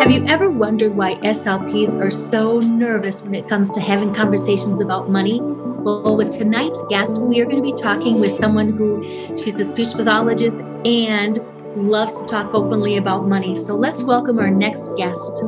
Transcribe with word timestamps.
Have 0.00 0.10
you 0.10 0.24
ever 0.28 0.48
wondered 0.48 0.96
why 0.96 1.16
SLPs 1.16 1.94
are 2.00 2.10
so 2.10 2.58
nervous 2.58 3.22
when 3.22 3.34
it 3.34 3.46
comes 3.50 3.70
to 3.72 3.82
having 3.82 4.14
conversations 4.14 4.80
about 4.80 5.10
money? 5.10 5.42
Well, 5.42 6.16
with 6.16 6.38
tonight's 6.38 6.82
guest, 6.88 7.18
we 7.18 7.38
are 7.38 7.44
going 7.44 7.62
to 7.62 7.62
be 7.62 7.74
talking 7.74 8.18
with 8.18 8.32
someone 8.32 8.70
who 8.70 9.02
she's 9.36 9.60
a 9.60 9.64
speech 9.66 9.92
pathologist 9.92 10.62
and 10.86 11.38
loves 11.76 12.18
to 12.18 12.24
talk 12.24 12.54
openly 12.54 12.96
about 12.96 13.28
money. 13.28 13.54
So 13.54 13.76
let's 13.76 14.02
welcome 14.02 14.38
our 14.38 14.50
next 14.50 14.90
guest. 14.96 15.42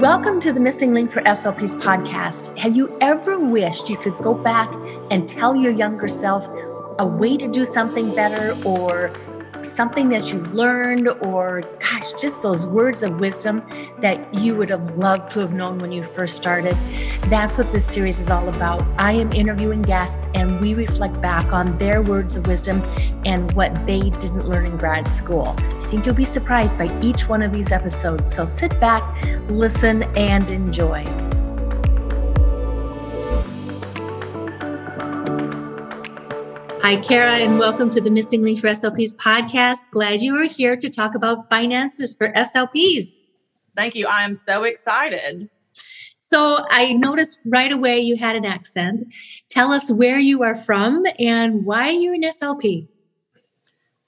Welcome 0.00 0.40
to 0.42 0.52
the 0.52 0.60
Missing 0.60 0.94
Link 0.94 1.10
for 1.10 1.20
SLPs 1.22 1.80
podcast. 1.80 2.56
Have 2.58 2.76
you 2.76 2.96
ever 3.00 3.38
wished 3.40 3.90
you 3.90 3.96
could 3.96 4.16
go 4.18 4.34
back 4.34 4.70
and 5.10 5.28
tell 5.28 5.56
your 5.56 5.72
younger 5.72 6.08
self 6.08 6.48
a 6.98 7.06
way 7.06 7.36
to 7.36 7.48
do 7.48 7.64
something 7.64 8.14
better 8.14 8.56
or 8.64 9.12
something 9.76 10.08
that 10.08 10.32
you've 10.32 10.54
learned 10.54 11.08
or 11.26 11.60
gosh 11.78 12.12
just 12.18 12.40
those 12.40 12.64
words 12.64 13.02
of 13.02 13.20
wisdom 13.20 13.62
that 14.00 14.32
you 14.40 14.54
would 14.54 14.70
have 14.70 14.96
loved 14.96 15.30
to 15.30 15.40
have 15.40 15.52
known 15.52 15.76
when 15.78 15.92
you 15.92 16.02
first 16.02 16.34
started. 16.34 16.74
That's 17.24 17.58
what 17.58 17.70
this 17.72 17.84
series 17.84 18.18
is 18.18 18.30
all 18.30 18.48
about. 18.48 18.82
I 18.98 19.12
am 19.12 19.30
interviewing 19.32 19.82
guests 19.82 20.26
and 20.34 20.60
we 20.62 20.72
reflect 20.72 21.20
back 21.20 21.52
on 21.52 21.76
their 21.76 22.00
words 22.00 22.36
of 22.36 22.46
wisdom 22.46 22.82
and 23.26 23.52
what 23.52 23.74
they 23.84 24.00
didn't 24.00 24.48
learn 24.48 24.64
in 24.64 24.78
grad 24.78 25.06
school. 25.08 25.54
I 25.58 25.90
think 25.90 26.06
you'll 26.06 26.14
be 26.14 26.24
surprised 26.24 26.78
by 26.78 26.88
each 27.02 27.28
one 27.28 27.42
of 27.42 27.52
these 27.52 27.70
episodes. 27.70 28.34
So 28.34 28.46
sit 28.46 28.78
back 28.80 29.02
listen 29.50 30.02
and 30.16 30.50
enjoy 30.50 31.04
Hi, 36.86 36.94
Kara, 36.94 37.32
and 37.32 37.58
welcome 37.58 37.90
to 37.90 38.00
the 38.00 38.12
Missing 38.12 38.44
Link 38.44 38.60
for 38.60 38.68
SLPs 38.68 39.16
podcast. 39.16 39.78
Glad 39.90 40.22
you 40.22 40.36
are 40.36 40.44
here 40.44 40.76
to 40.76 40.88
talk 40.88 41.16
about 41.16 41.48
finances 41.48 42.14
for 42.14 42.32
SLPs. 42.32 43.18
Thank 43.74 43.96
you. 43.96 44.06
I 44.06 44.22
am 44.22 44.36
so 44.36 44.62
excited. 44.62 45.50
So, 46.20 46.64
I 46.70 46.92
noticed 46.92 47.40
right 47.44 47.72
away 47.72 47.98
you 47.98 48.14
had 48.14 48.36
an 48.36 48.46
accent. 48.46 49.02
Tell 49.48 49.72
us 49.72 49.90
where 49.90 50.20
you 50.20 50.44
are 50.44 50.54
from 50.54 51.04
and 51.18 51.64
why 51.64 51.90
you're 51.90 52.14
an 52.14 52.22
SLP. 52.22 52.86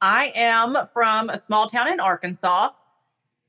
I 0.01 0.31
am 0.37 0.79
from 0.95 1.31
a 1.31 1.39
small 1.39 1.69
town 1.69 1.93
in 1.93 1.99
Arkansas, 1.99 2.71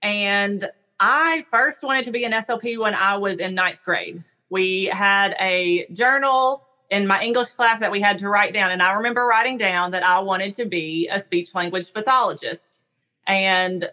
and 0.02 0.66
I 1.00 1.46
first 1.52 1.84
wanted 1.84 2.06
to 2.06 2.12
be 2.12 2.24
an 2.24 2.32
SLP 2.32 2.80
when 2.80 2.96
I 2.96 3.16
was 3.16 3.38
in 3.38 3.54
ninth 3.54 3.84
grade. 3.84 4.24
We 4.50 4.86
had 4.86 5.36
a 5.40 5.86
journal 5.94 6.66
in 6.90 7.06
my 7.06 7.22
English 7.22 7.50
class 7.50 7.80
that 7.80 7.92
we 7.92 8.02
had 8.02 8.18
to 8.20 8.30
write 8.30 8.54
down. 8.54 8.72
And 8.72 8.82
I 8.82 8.94
remember 8.94 9.26
writing 9.26 9.58
down 9.58 9.92
that 9.92 10.04
I 10.04 10.20
wanted 10.20 10.54
to 10.56 10.66
be 10.66 11.08
a 11.12 11.20
speech 11.20 11.54
language 11.54 11.94
pathologist. 11.94 12.82
And 13.28 13.90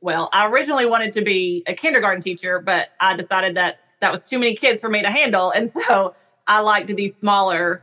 well, 0.00 0.30
I 0.32 0.46
originally 0.46 0.86
wanted 0.86 1.12
to 1.14 1.22
be 1.22 1.62
a 1.66 1.74
kindergarten 1.74 2.22
teacher, 2.22 2.60
but 2.60 2.88
I 3.00 3.16
decided 3.16 3.56
that 3.56 3.80
that 4.00 4.12
was 4.12 4.22
too 4.22 4.38
many 4.38 4.54
kids 4.54 4.80
for 4.80 4.88
me 4.88 5.02
to 5.02 5.10
handle. 5.10 5.50
And 5.50 5.68
so 5.68 6.14
I 6.46 6.60
liked 6.60 6.94
these 6.94 7.16
smaller 7.16 7.82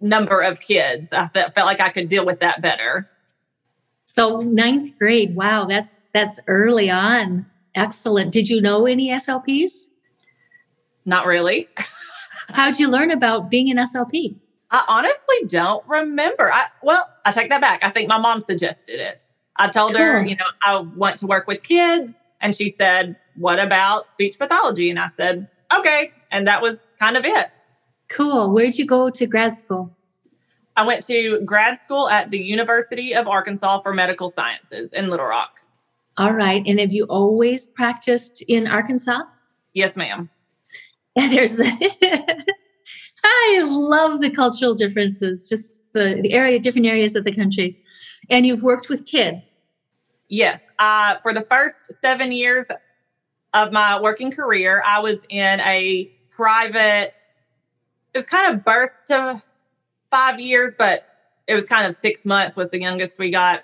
number 0.00 0.40
of 0.40 0.60
kids. 0.60 1.08
I 1.12 1.28
felt, 1.28 1.54
felt 1.54 1.66
like 1.66 1.80
I 1.80 1.90
could 1.90 2.08
deal 2.08 2.26
with 2.26 2.40
that 2.40 2.60
better. 2.60 3.08
So 4.04 4.40
ninth 4.40 4.98
grade, 4.98 5.34
wow, 5.34 5.64
that's 5.64 6.04
that's 6.12 6.38
early 6.46 6.90
on. 6.90 7.46
Excellent. 7.74 8.32
Did 8.32 8.48
you 8.48 8.60
know 8.60 8.86
any 8.86 9.08
SLPs? 9.10 9.88
Not 11.04 11.26
really. 11.26 11.68
How'd 12.54 12.78
you 12.78 12.88
learn 12.88 13.10
about 13.10 13.50
being 13.50 13.70
an 13.70 13.78
SLP? 13.78 14.36
I 14.70 14.84
honestly 14.88 15.36
don't 15.46 15.86
remember. 15.88 16.52
I 16.52 16.66
well, 16.82 17.08
I 17.24 17.32
take 17.32 17.50
that 17.50 17.60
back. 17.60 17.82
I 17.82 17.90
think 17.90 18.08
my 18.08 18.18
mom 18.18 18.40
suggested 18.40 19.00
it. 19.00 19.26
I 19.56 19.68
told 19.68 19.92
cool. 19.92 20.00
her, 20.00 20.24
you 20.24 20.36
know, 20.36 20.44
I 20.64 20.78
want 20.78 21.18
to 21.18 21.26
work 21.26 21.46
with 21.46 21.62
kids, 21.62 22.14
and 22.40 22.54
she 22.54 22.68
said, 22.68 23.16
"What 23.36 23.58
about 23.58 24.08
speech 24.08 24.38
pathology?" 24.38 24.88
And 24.88 24.98
I 24.98 25.08
said, 25.08 25.48
"Okay," 25.76 26.12
and 26.30 26.46
that 26.46 26.62
was 26.62 26.78
kind 26.98 27.16
of 27.16 27.24
it. 27.24 27.60
Cool. 28.08 28.52
Where'd 28.52 28.78
you 28.78 28.86
go 28.86 29.10
to 29.10 29.26
grad 29.26 29.56
school? 29.56 29.96
I 30.76 30.84
went 30.84 31.06
to 31.06 31.40
grad 31.44 31.78
school 31.78 32.08
at 32.08 32.30
the 32.30 32.38
University 32.38 33.14
of 33.14 33.28
Arkansas 33.28 33.80
for 33.80 33.94
Medical 33.94 34.28
Sciences 34.28 34.92
in 34.92 35.08
Little 35.08 35.26
Rock. 35.26 35.60
All 36.16 36.32
right. 36.32 36.62
And 36.66 36.80
have 36.80 36.92
you 36.92 37.04
always 37.04 37.66
practiced 37.66 38.42
in 38.42 38.66
Arkansas? 38.66 39.22
Yes, 39.72 39.96
ma'am. 39.96 40.30
There's 41.30 41.60
I 43.24 43.62
love 43.64 44.20
the 44.20 44.30
cultural 44.30 44.74
differences, 44.74 45.48
just 45.48 45.80
the, 45.92 46.20
the 46.22 46.32
area, 46.32 46.58
different 46.58 46.86
areas 46.86 47.14
of 47.14 47.24
the 47.24 47.34
country. 47.34 47.82
And 48.28 48.44
you've 48.44 48.62
worked 48.62 48.88
with 48.88 49.06
kids. 49.06 49.58
Yes. 50.28 50.60
Uh, 50.78 51.16
for 51.22 51.32
the 51.32 51.42
first 51.42 51.92
seven 52.02 52.32
years 52.32 52.66
of 53.54 53.72
my 53.72 54.00
working 54.00 54.30
career, 54.30 54.82
I 54.86 54.98
was 54.98 55.18
in 55.30 55.60
a 55.60 56.12
private, 56.30 57.16
it 58.12 58.18
was 58.18 58.26
kind 58.26 58.52
of 58.52 58.64
birth 58.64 58.92
to 59.06 59.42
five 60.10 60.40
years, 60.40 60.74
but 60.76 61.06
it 61.46 61.54
was 61.54 61.66
kind 61.66 61.86
of 61.86 61.94
six 61.94 62.24
months 62.24 62.56
was 62.56 62.70
the 62.70 62.80
youngest 62.80 63.18
we 63.18 63.30
got. 63.30 63.62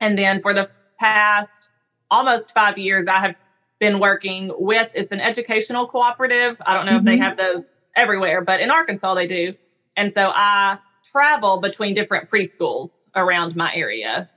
And 0.00 0.16
then 0.16 0.40
for 0.40 0.54
the 0.54 0.70
past 0.98 1.68
almost 2.10 2.52
five 2.52 2.78
years, 2.78 3.06
I 3.06 3.20
have 3.20 3.36
been 3.80 4.00
working 4.00 4.52
with 4.58 4.90
it's 4.94 5.12
an 5.12 5.20
educational 5.20 5.86
cooperative. 5.86 6.60
I 6.66 6.74
don't 6.74 6.86
know 6.86 6.92
mm-hmm. 6.92 6.98
if 6.98 7.04
they 7.04 7.14
mm-hmm. 7.14 7.22
have 7.22 7.36
those 7.36 7.74
everywhere, 7.96 8.42
but 8.42 8.60
in 8.60 8.70
Arkansas 8.70 9.14
they 9.14 9.26
do. 9.26 9.54
And 9.96 10.12
so 10.12 10.30
I 10.34 10.78
travel 11.10 11.60
between 11.60 11.94
different 11.94 12.30
preschools 12.30 13.08
around 13.14 13.56
my 13.56 13.74
area. 13.74 14.30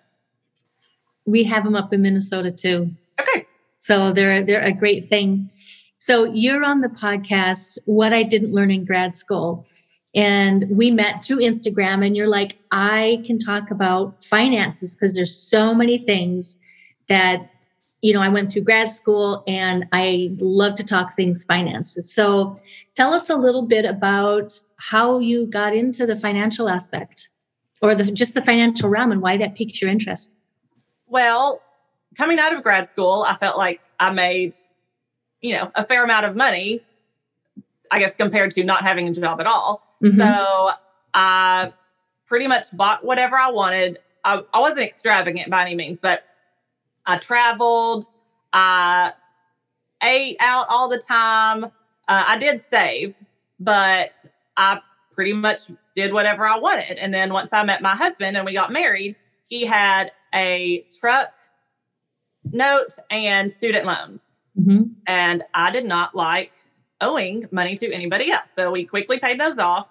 We 1.26 1.44
have 1.44 1.64
them 1.64 1.76
up 1.76 1.94
in 1.94 2.02
Minnesota 2.02 2.52
too. 2.52 2.92
Okay. 3.20 3.46
So 3.78 4.12
they're 4.12 4.44
they're 4.44 4.62
a 4.62 4.74
great 4.74 5.10
thing. 5.10 5.50
So 5.98 6.24
you're 6.24 6.64
on 6.64 6.82
the 6.82 6.88
podcast 6.88 7.78
What 7.86 8.14
I 8.14 8.24
Didn't 8.24 8.54
Learn 8.54 8.72
in 8.72 8.86
Grad 8.86 9.14
School. 9.14 9.68
And 10.14 10.66
we 10.70 10.92
met 10.92 11.24
through 11.24 11.38
Instagram 11.38 12.06
and 12.06 12.18
you're 12.18 12.28
like, 12.28 12.58
I 12.72 13.24
can 13.26 13.38
talk 13.38 13.72
about 13.72 14.24
finances 14.26 14.96
because 14.96 15.16
there's 15.16 15.36
so 15.36 15.74
many 15.74 16.00
things 16.00 16.58
that 17.08 17.51
you 18.02 18.14
know, 18.14 18.22
I 18.22 18.30
went 18.30 18.52
through 18.52 18.64
grad 18.64 18.90
school 18.90 19.44
and 19.48 19.88
I 19.92 20.36
love 20.40 20.76
to 20.76 20.84
talk 20.84 21.16
things 21.16 21.44
finances. 21.44 22.12
So 22.12 22.60
tell 22.96 23.14
us 23.14 23.30
a 23.30 23.36
little 23.36 23.68
bit 23.68 23.86
about 23.86 24.60
how 24.78 25.20
you 25.20 25.46
got 25.46 25.76
into 25.76 26.08
the 26.08 26.16
financial 26.16 26.68
aspect 26.68 27.30
or 27.82 27.94
the, 27.94 28.06
just 28.06 28.34
the 28.34 28.42
financial 28.42 28.90
realm 28.90 29.12
and 29.12 29.22
why 29.22 29.38
that 29.38 29.56
piqued 29.56 29.82
your 29.82 29.92
interest. 29.92 30.36
Well, 31.08 31.62
coming 32.18 32.40
out 32.40 32.54
of 32.54 32.64
grad 32.64 32.88
school, 32.88 33.24
I 33.28 33.38
felt 33.38 33.58
like 33.58 33.82
I 34.00 34.12
made, 34.12 34.56
you 35.42 35.54
know, 35.54 35.72
a 35.76 35.86
fair 35.86 36.04
amount 36.04 36.26
of 36.26 36.36
money, 36.36 36.82
I 37.92 38.00
guess, 38.00 38.16
compared 38.16 38.52
to 38.52 38.64
not 38.64 38.82
having 38.82 39.08
a 39.08 39.14
job 39.14 39.40
at 39.40 39.46
all. 39.46 39.84
Mm-hmm. 40.04 40.18
So 40.18 40.72
I 41.14 41.72
pretty 42.26 42.48
much 42.48 42.66
bought 42.74 43.06
whatever 43.06 43.38
I 43.38 43.52
wanted. 43.52 44.00
I, 44.24 44.42
I 44.54 44.60
wasn't 44.60 44.82
extravagant 44.82 45.52
by 45.52 45.62
any 45.62 45.76
means, 45.76 46.00
but 46.00 46.24
I 47.12 47.18
traveled. 47.18 48.06
I 48.54 49.12
ate 50.02 50.38
out 50.40 50.68
all 50.70 50.88
the 50.88 50.98
time. 50.98 51.66
Uh, 51.66 51.70
I 52.08 52.38
did 52.38 52.64
save, 52.70 53.16
but 53.60 54.18
I 54.56 54.80
pretty 55.12 55.34
much 55.34 55.70
did 55.94 56.14
whatever 56.14 56.48
I 56.48 56.58
wanted. 56.58 56.98
And 56.98 57.14
then 57.14 57.34
once 57.34 57.52
I 57.52 57.64
met 57.64 57.82
my 57.82 57.96
husband 57.96 58.38
and 58.38 58.46
we 58.46 58.54
got 58.54 58.72
married, 58.72 59.18
he 59.48 59.66
had 59.66 60.12
a 60.34 60.86
truck 61.00 61.34
note 62.46 62.94
and 63.10 63.52
student 63.52 63.86
loans. 63.86 64.24
Mm-hmm. 64.58 64.84
And 65.06 65.44
I 65.54 65.72
did 65.72 65.86
not 65.86 66.16
like 66.16 66.54
owing 67.02 67.44
money 67.52 67.76
to 67.76 67.92
anybody 67.92 68.32
else. 68.32 68.52
So 68.56 68.72
we 68.72 68.86
quickly 68.86 69.20
paid 69.20 69.40
those 69.40 69.60
off. 69.60 69.90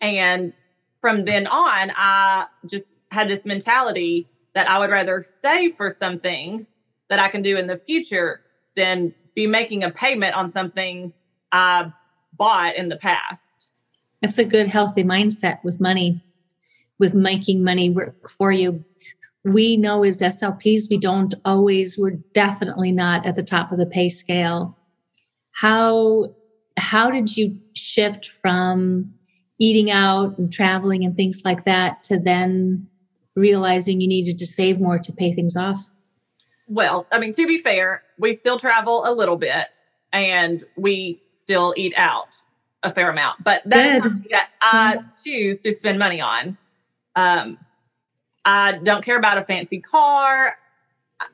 And 0.00 0.56
from 0.96 1.26
then 1.26 1.46
on, 1.46 1.92
I 1.94 2.46
just 2.66 3.00
had 3.10 3.28
this 3.28 3.44
mentality 3.44 4.28
that 4.54 4.70
I 4.70 4.78
would 4.78 4.90
rather 4.90 5.24
save 5.42 5.76
for 5.76 5.90
something 5.90 6.66
that 7.08 7.18
I 7.18 7.28
can 7.28 7.42
do 7.42 7.56
in 7.56 7.66
the 7.66 7.76
future 7.76 8.40
than 8.76 9.14
be 9.34 9.46
making 9.46 9.84
a 9.84 9.90
payment 9.90 10.34
on 10.34 10.48
something 10.48 11.12
I 11.52 11.92
bought 12.32 12.76
in 12.76 12.88
the 12.88 12.96
past. 12.96 13.68
That's 14.22 14.38
a 14.38 14.44
good, 14.44 14.68
healthy 14.68 15.04
mindset 15.04 15.62
with 15.64 15.80
money, 15.80 16.24
with 16.98 17.14
making 17.14 17.62
money 17.62 17.90
work 17.90 18.28
for 18.30 18.52
you. 18.52 18.84
We 19.44 19.76
know 19.76 20.02
as 20.04 20.20
SLPs, 20.20 20.88
we 20.88 20.98
don't 20.98 21.34
always, 21.44 21.98
we're 21.98 22.18
definitely 22.32 22.92
not 22.92 23.26
at 23.26 23.36
the 23.36 23.42
top 23.42 23.70
of 23.70 23.78
the 23.78 23.86
pay 23.86 24.08
scale. 24.08 24.78
How 25.52 26.34
how 26.76 27.10
did 27.10 27.36
you 27.36 27.58
shift 27.74 28.26
from 28.26 29.12
eating 29.58 29.90
out 29.90 30.36
and 30.38 30.52
traveling 30.52 31.04
and 31.04 31.16
things 31.16 31.42
like 31.44 31.64
that 31.64 32.02
to 32.04 32.18
then 32.18 32.88
realizing 33.36 34.00
you 34.00 34.08
needed 34.08 34.38
to 34.38 34.46
save 34.46 34.80
more 34.80 34.98
to 34.98 35.12
pay 35.12 35.32
things 35.32 35.56
off? 35.56 35.86
Well, 36.66 37.06
I 37.12 37.18
mean, 37.18 37.32
to 37.34 37.46
be 37.46 37.58
fair, 37.58 38.02
we 38.18 38.34
still 38.34 38.58
travel 38.58 39.04
a 39.06 39.12
little 39.12 39.36
bit 39.36 39.84
and 40.12 40.62
we 40.76 41.22
still 41.32 41.74
eat 41.76 41.94
out 41.96 42.28
a 42.82 42.90
fair 42.90 43.10
amount. 43.10 43.42
But 43.42 43.62
that 43.66 44.02
that 44.30 44.50
I 44.62 45.00
choose 45.24 45.60
to 45.62 45.72
spend 45.72 45.98
money 45.98 46.20
on. 46.20 46.56
Um, 47.16 47.58
I 48.44 48.72
don't 48.72 49.04
care 49.04 49.18
about 49.18 49.38
a 49.38 49.42
fancy 49.42 49.80
car. 49.80 50.56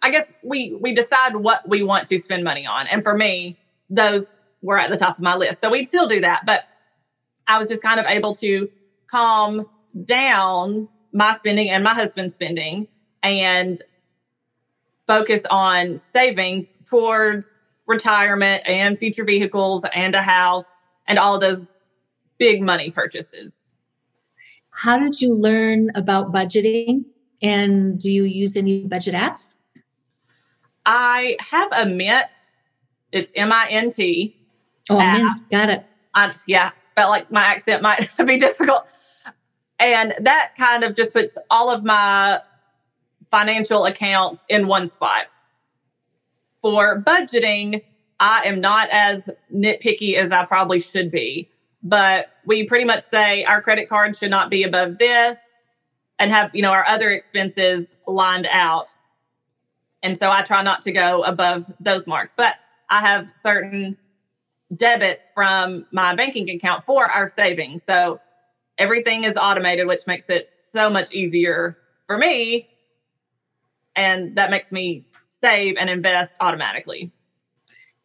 I 0.02 0.10
guess 0.10 0.32
we 0.42 0.76
we 0.80 0.92
decide 0.94 1.36
what 1.36 1.68
we 1.68 1.82
want 1.82 2.08
to 2.08 2.18
spend 2.18 2.44
money 2.44 2.66
on, 2.66 2.86
and 2.86 3.02
for 3.02 3.16
me, 3.16 3.58
those 3.88 4.40
were 4.62 4.78
at 4.78 4.90
the 4.90 4.96
top 4.96 5.16
of 5.16 5.22
my 5.22 5.36
list. 5.36 5.60
So 5.60 5.70
we 5.70 5.84
still 5.84 6.06
do 6.06 6.20
that, 6.20 6.42
but 6.46 6.64
I 7.48 7.58
was 7.58 7.68
just 7.68 7.82
kind 7.82 7.98
of 7.98 8.06
able 8.06 8.34
to 8.36 8.68
calm 9.10 9.66
down 10.04 10.88
my 11.12 11.34
spending 11.34 11.70
and 11.70 11.82
my 11.84 11.94
husband's 11.94 12.34
spending 12.34 12.88
and 13.22 13.82
focus 15.06 15.44
on 15.50 15.96
saving 15.96 16.68
towards 16.88 17.54
retirement 17.86 18.62
and 18.66 18.98
future 18.98 19.24
vehicles 19.24 19.84
and 19.94 20.14
a 20.14 20.22
house 20.22 20.82
and 21.06 21.18
all 21.18 21.38
those 21.38 21.82
big 22.38 22.62
money 22.62 22.90
purchases. 22.90 23.54
How 24.70 24.98
did 24.98 25.20
you 25.20 25.34
learn 25.34 25.90
about 25.94 26.32
budgeting? 26.32 27.04
And 27.42 27.98
do 27.98 28.10
you 28.10 28.24
use 28.24 28.56
any 28.56 28.84
budget 28.84 29.14
apps? 29.14 29.56
I 30.86 31.36
have 31.40 31.72
a 31.72 31.86
Mint. 31.86 32.50
It's 33.12 33.30
M 33.34 33.52
I 33.52 33.68
N 33.70 33.90
T. 33.90 34.36
Oh, 34.88 34.98
Mint. 34.98 35.50
Got 35.50 35.70
it. 35.70 35.84
I, 36.14 36.32
yeah, 36.46 36.70
felt 36.94 37.10
like 37.10 37.30
my 37.30 37.42
accent 37.42 37.82
might 37.82 38.08
be 38.26 38.38
difficult. 38.38 38.86
And 39.80 40.14
that 40.20 40.52
kind 40.56 40.84
of 40.84 40.94
just 40.94 41.12
puts 41.14 41.36
all 41.50 41.70
of 41.70 41.82
my 41.82 42.40
financial 43.30 43.86
accounts 43.86 44.40
in 44.48 44.66
one 44.66 44.86
spot. 44.86 45.24
For 46.60 47.00
budgeting, 47.00 47.82
I 48.20 48.42
am 48.44 48.60
not 48.60 48.90
as 48.90 49.30
nitpicky 49.52 50.14
as 50.16 50.30
I 50.30 50.44
probably 50.44 50.78
should 50.78 51.10
be, 51.10 51.48
but 51.82 52.30
we 52.44 52.64
pretty 52.64 52.84
much 52.84 53.02
say 53.02 53.44
our 53.44 53.62
credit 53.62 53.88
card 53.88 54.14
should 54.14 54.30
not 54.30 54.50
be 54.50 54.62
above 54.62 54.98
this 54.98 55.38
and 56.18 56.30
have, 56.30 56.54
you 56.54 56.60
know, 56.60 56.72
our 56.72 56.86
other 56.86 57.10
expenses 57.10 57.88
lined 58.06 58.46
out. 58.52 58.92
And 60.02 60.18
so 60.18 60.30
I 60.30 60.42
try 60.42 60.62
not 60.62 60.82
to 60.82 60.92
go 60.92 61.22
above 61.22 61.72
those 61.80 62.06
marks, 62.06 62.34
but 62.36 62.56
I 62.90 63.00
have 63.00 63.32
certain 63.42 63.96
debits 64.76 65.30
from 65.34 65.86
my 65.90 66.14
banking 66.14 66.50
account 66.50 66.84
for 66.84 67.06
our 67.06 67.26
savings. 67.26 67.82
So 67.82 68.20
everything 68.80 69.24
is 69.24 69.36
automated, 69.36 69.86
which 69.86 70.06
makes 70.06 70.28
it 70.28 70.50
so 70.72 70.90
much 70.90 71.12
easier 71.12 71.76
for 72.06 72.18
me. 72.18 72.68
And 73.94 74.36
that 74.36 74.50
makes 74.50 74.72
me 74.72 75.06
save 75.28 75.76
and 75.78 75.88
invest 75.88 76.34
automatically. 76.40 77.12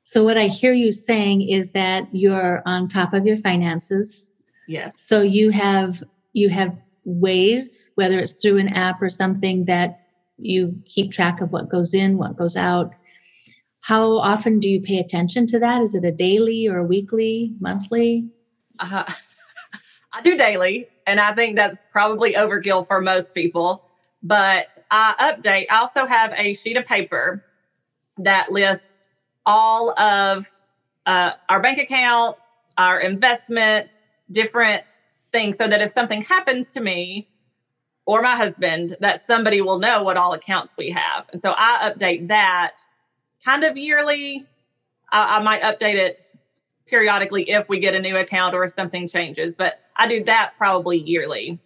So, 0.04 0.24
what 0.24 0.38
I 0.38 0.48
hear 0.48 0.74
you 0.74 0.92
saying 0.92 1.50
is 1.50 1.72
that 1.72 2.08
you're 2.12 2.62
on 2.66 2.88
top 2.88 3.14
of 3.14 3.26
your 3.26 3.38
finances. 3.38 4.30
Yes. 4.68 5.02
So 5.02 5.22
you 5.22 5.50
have 5.52 6.04
you 6.34 6.50
have 6.50 6.76
ways, 7.06 7.92
whether 7.96 8.20
it's 8.20 8.34
through 8.34 8.58
an 8.58 8.70
app 8.70 9.02
or 9.02 9.10
something, 9.10 9.66
that 9.66 10.00
you 10.38 10.76
keep 10.86 11.12
track 11.12 11.40
of 11.40 11.52
what 11.52 11.70
goes 11.70 11.94
in, 11.94 12.18
what 12.18 12.36
goes 12.36 12.56
out. 12.56 12.92
How 13.82 14.18
often 14.18 14.60
do 14.60 14.68
you 14.68 14.82
pay 14.82 14.98
attention 14.98 15.46
to 15.48 15.60
that? 15.60 15.82
Is 15.82 15.94
it 15.94 16.04
a 16.04 16.12
daily 16.12 16.68
or 16.68 16.80
a 16.80 16.84
weekly, 16.84 17.54
monthly? 17.60 18.28
Uh, 18.80 19.12
I 20.16 20.22
do 20.22 20.38
daily, 20.38 20.88
and 21.06 21.20
I 21.20 21.36
think 21.36 21.58
that's 21.58 21.78
probably 21.92 22.36
overkill 22.36 22.88
for 22.88 23.02
most 23.02 23.34
people. 23.34 23.84
But 24.24 24.82
I 24.90 25.14
update. 25.20 25.66
I 25.70 25.80
also 25.80 26.06
have 26.06 26.34
a 26.38 26.54
sheet 26.54 26.78
of 26.78 26.86
paper 26.86 27.44
that 28.20 28.50
lists 28.50 29.04
all 29.46 29.98
of 30.00 30.48
uh, 31.06 31.34
our 31.50 31.62
bank 31.62 31.80
accounts, 31.80 32.70
our 32.78 33.02
investments, 33.02 33.92
different 34.32 35.00
things, 35.34 35.58
so 35.58 35.68
that 35.68 35.82
if 35.82 35.92
something 35.92 36.22
happens 36.22 36.72
to 36.72 36.80
me 36.80 37.28
or 38.06 38.22
my 38.22 38.38
husband, 38.38 38.96
that 39.02 39.22
somebody 39.22 39.60
will 39.60 39.80
know 39.80 40.02
what 40.02 40.16
all 40.16 40.32
accounts 40.32 40.76
we 40.78 40.92
have. 40.92 41.28
And 41.34 41.42
so 41.42 41.54
I 41.58 41.92
update 41.92 42.30
that 42.30 42.78
kind 43.44 43.66
of 43.66 43.76
yearly. 43.76 44.44
I, 45.12 45.38
I 45.38 45.44
might 45.44 45.62
update 45.62 45.96
it 45.96 46.22
periodically 46.88 47.50
if 47.50 47.68
we 47.68 47.80
get 47.80 47.94
a 47.96 48.00
new 48.00 48.16
account 48.16 48.56
or 48.56 48.64
if 48.64 48.72
something 48.72 49.10
changes, 49.10 49.56
but 49.58 49.82
I 49.98 50.08
do 50.08 50.24
that 50.26 50.54
probably 50.58 50.98
yearly. 50.98 51.60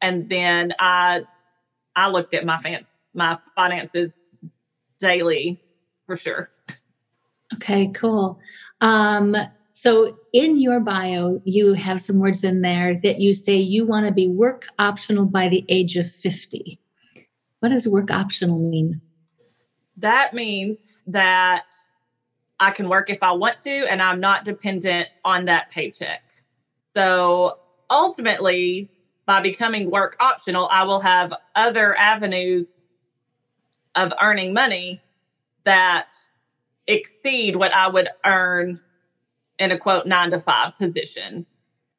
And 0.00 0.28
then 0.28 0.74
I 0.78 1.24
I 1.96 2.08
looked 2.08 2.34
at 2.34 2.44
my 2.44 2.56
fan, 2.58 2.84
my 3.14 3.38
finances 3.54 4.12
daily 5.00 5.62
for 6.06 6.16
sure. 6.16 6.50
Okay, 7.54 7.88
cool. 7.94 8.38
Um, 8.80 9.36
so 9.72 10.16
in 10.32 10.60
your 10.60 10.80
bio, 10.80 11.40
you 11.44 11.74
have 11.74 12.00
some 12.00 12.18
words 12.18 12.42
in 12.42 12.62
there 12.62 12.98
that 13.02 13.20
you 13.20 13.32
say 13.32 13.56
you 13.56 13.86
want 13.86 14.06
to 14.06 14.12
be 14.12 14.28
work 14.28 14.66
optional 14.78 15.24
by 15.24 15.48
the 15.48 15.64
age 15.68 15.96
of 15.96 16.10
50. 16.10 16.80
What 17.60 17.68
does 17.68 17.88
work 17.88 18.10
optional 18.10 18.58
mean? 18.58 19.00
That 19.96 20.34
means 20.34 21.00
that 21.06 21.64
I 22.60 22.70
can 22.70 22.88
work 22.88 23.10
if 23.10 23.22
I 23.22 23.32
want 23.32 23.60
to, 23.62 23.90
and 23.90 24.02
I'm 24.02 24.20
not 24.20 24.44
dependent 24.44 25.16
on 25.24 25.44
that 25.46 25.70
paycheck. 25.70 26.22
So 26.94 27.58
ultimately, 27.94 28.90
by 29.24 29.40
becoming 29.40 29.90
work 29.90 30.16
optional, 30.20 30.68
I 30.70 30.82
will 30.82 31.00
have 31.00 31.32
other 31.54 31.96
avenues 31.96 32.76
of 33.94 34.12
earning 34.20 34.52
money 34.52 35.00
that 35.62 36.08
exceed 36.86 37.56
what 37.56 37.72
I 37.72 37.88
would 37.88 38.08
earn 38.26 38.80
in 39.58 39.70
a 39.70 39.78
quote 39.78 40.06
nine 40.06 40.30
to 40.32 40.38
five 40.38 40.76
position. 40.76 41.46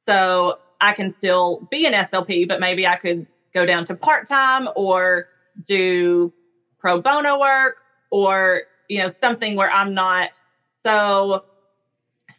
So 0.06 0.60
I 0.82 0.94
can 0.94 1.10
still 1.10 1.68
be 1.72 1.86
an 1.86 1.94
SLP, 1.94 2.48
but 2.48 2.60
maybe 2.60 2.86
I 2.86 2.98
could 2.98 3.26
go 3.54 3.66
down 3.66 3.86
to 3.86 3.96
part 3.96 4.28
time 4.28 4.68
or 4.76 5.30
do 5.66 6.32
pro 6.78 7.02
bono 7.02 7.40
work 7.40 7.82
or 8.12 8.64
you 8.90 9.00
know 9.00 9.08
something 9.08 9.56
where 9.56 9.72
I'm 9.72 9.94
not 9.94 10.42
so 10.68 11.46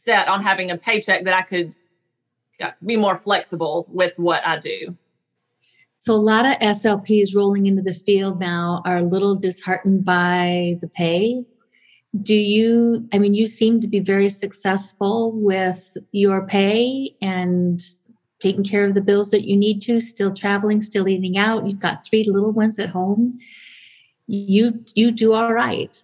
set 0.05 0.29
on 0.29 0.43
having 0.43 0.71
a 0.71 0.77
paycheck 0.77 1.25
that 1.25 1.35
I 1.35 1.43
could 1.43 1.75
be 2.85 2.97
more 2.97 3.17
flexible 3.17 3.87
with 3.91 4.13
what 4.17 4.47
I 4.47 4.59
do. 4.59 4.97
So 5.99 6.15
a 6.15 6.17
lot 6.17 6.47
of 6.47 6.53
SLPs 6.61 7.35
rolling 7.35 7.67
into 7.67 7.83
the 7.83 7.95
field 7.95 8.39
now 8.39 8.83
are 8.85 8.99
a 8.99 9.03
little 9.03 9.35
disheartened 9.35 10.05
by 10.05 10.79
the 10.81 10.89
pay. 10.89 11.45
Do 12.23 12.35
you 12.35 13.09
I 13.13 13.19
mean 13.19 13.35
you 13.35 13.47
seem 13.47 13.81
to 13.81 13.89
be 13.89 14.01
very 14.01 14.29
successful 14.29 15.33
with 15.33 15.97
your 16.13 16.47
pay 16.47 17.17
and 17.21 17.83
taking 18.41 18.65
care 18.65 18.87
of 18.87 18.95
the 18.95 19.01
bills 19.01 19.31
that 19.31 19.49
you 19.49 19.57
need 19.57 19.81
to, 19.83 20.01
still 20.01 20.33
traveling, 20.33 20.81
still 20.81 21.09
eating 21.09 21.39
out. 21.39 21.67
You've 21.67 21.81
got 21.81 22.07
three 22.07 22.25
little 22.25 22.53
ones 22.53 22.79
at 22.79 22.91
home. 22.91 23.39
You 24.27 24.85
you 24.95 25.11
do 25.11 25.33
all 25.33 25.53
right. 25.53 26.01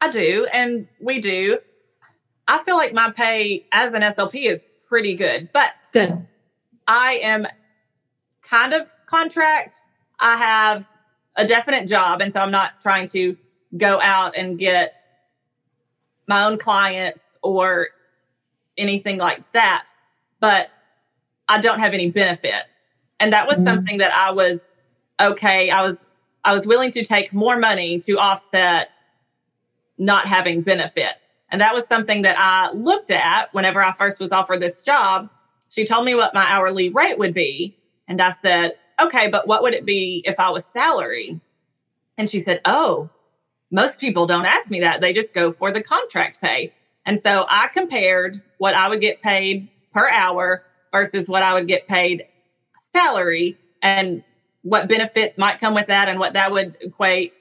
I 0.00 0.10
do 0.10 0.46
and 0.52 0.88
we 1.00 1.20
do. 1.20 1.58
I 2.48 2.62
feel 2.64 2.76
like 2.76 2.92
my 2.92 3.10
pay 3.10 3.66
as 3.72 3.92
an 3.92 4.02
SLP 4.02 4.50
is 4.50 4.64
pretty 4.92 5.14
good. 5.14 5.48
But 5.54 5.70
good. 5.94 6.26
I 6.86 7.14
am 7.22 7.46
kind 8.42 8.74
of 8.74 8.86
contract. 9.06 9.76
I 10.20 10.36
have 10.36 10.86
a 11.34 11.46
definite 11.46 11.88
job, 11.88 12.20
and 12.20 12.30
so 12.30 12.40
I'm 12.40 12.50
not 12.50 12.78
trying 12.78 13.06
to 13.08 13.34
go 13.78 14.02
out 14.02 14.36
and 14.36 14.58
get 14.58 14.98
my 16.26 16.44
own 16.44 16.58
clients 16.58 17.22
or 17.42 17.88
anything 18.76 19.16
like 19.16 19.50
that. 19.52 19.86
But 20.40 20.68
I 21.48 21.58
don't 21.58 21.78
have 21.78 21.94
any 21.94 22.10
benefits. 22.10 22.92
And 23.18 23.32
that 23.32 23.46
was 23.48 23.56
mm-hmm. 23.56 23.68
something 23.68 23.96
that 23.96 24.12
I 24.12 24.30
was 24.30 24.76
okay. 25.18 25.70
I 25.70 25.80
was 25.80 26.06
I 26.44 26.52
was 26.52 26.66
willing 26.66 26.90
to 26.90 27.02
take 27.02 27.32
more 27.32 27.58
money 27.58 27.98
to 28.00 28.18
offset 28.18 29.00
not 29.96 30.26
having 30.26 30.60
benefits. 30.60 31.30
And 31.52 31.60
that 31.60 31.74
was 31.74 31.86
something 31.86 32.22
that 32.22 32.36
I 32.38 32.70
looked 32.72 33.10
at 33.10 33.52
whenever 33.52 33.84
I 33.84 33.92
first 33.92 34.18
was 34.18 34.32
offered 34.32 34.60
this 34.60 34.82
job. 34.82 35.28
She 35.68 35.84
told 35.84 36.06
me 36.06 36.14
what 36.14 36.34
my 36.34 36.44
hourly 36.44 36.88
rate 36.88 37.18
would 37.18 37.34
be. 37.34 37.76
And 38.08 38.20
I 38.20 38.30
said, 38.30 38.72
okay, 39.00 39.28
but 39.28 39.46
what 39.46 39.62
would 39.62 39.74
it 39.74 39.84
be 39.84 40.24
if 40.26 40.40
I 40.40 40.48
was 40.48 40.64
salary? 40.64 41.40
And 42.16 42.28
she 42.28 42.40
said, 42.40 42.62
oh, 42.64 43.10
most 43.70 44.00
people 44.00 44.26
don't 44.26 44.46
ask 44.46 44.70
me 44.70 44.80
that. 44.80 45.00
They 45.02 45.12
just 45.12 45.34
go 45.34 45.52
for 45.52 45.70
the 45.70 45.82
contract 45.82 46.40
pay. 46.40 46.72
And 47.04 47.20
so 47.20 47.46
I 47.48 47.68
compared 47.68 48.40
what 48.58 48.74
I 48.74 48.88
would 48.88 49.00
get 49.00 49.22
paid 49.22 49.68
per 49.92 50.08
hour 50.10 50.64
versus 50.90 51.28
what 51.28 51.42
I 51.42 51.52
would 51.52 51.68
get 51.68 51.86
paid 51.86 52.26
salary 52.92 53.58
and 53.82 54.24
what 54.62 54.88
benefits 54.88 55.36
might 55.36 55.58
come 55.58 55.74
with 55.74 55.86
that 55.86 56.08
and 56.08 56.18
what 56.18 56.32
that 56.32 56.50
would 56.50 56.78
equate. 56.80 57.40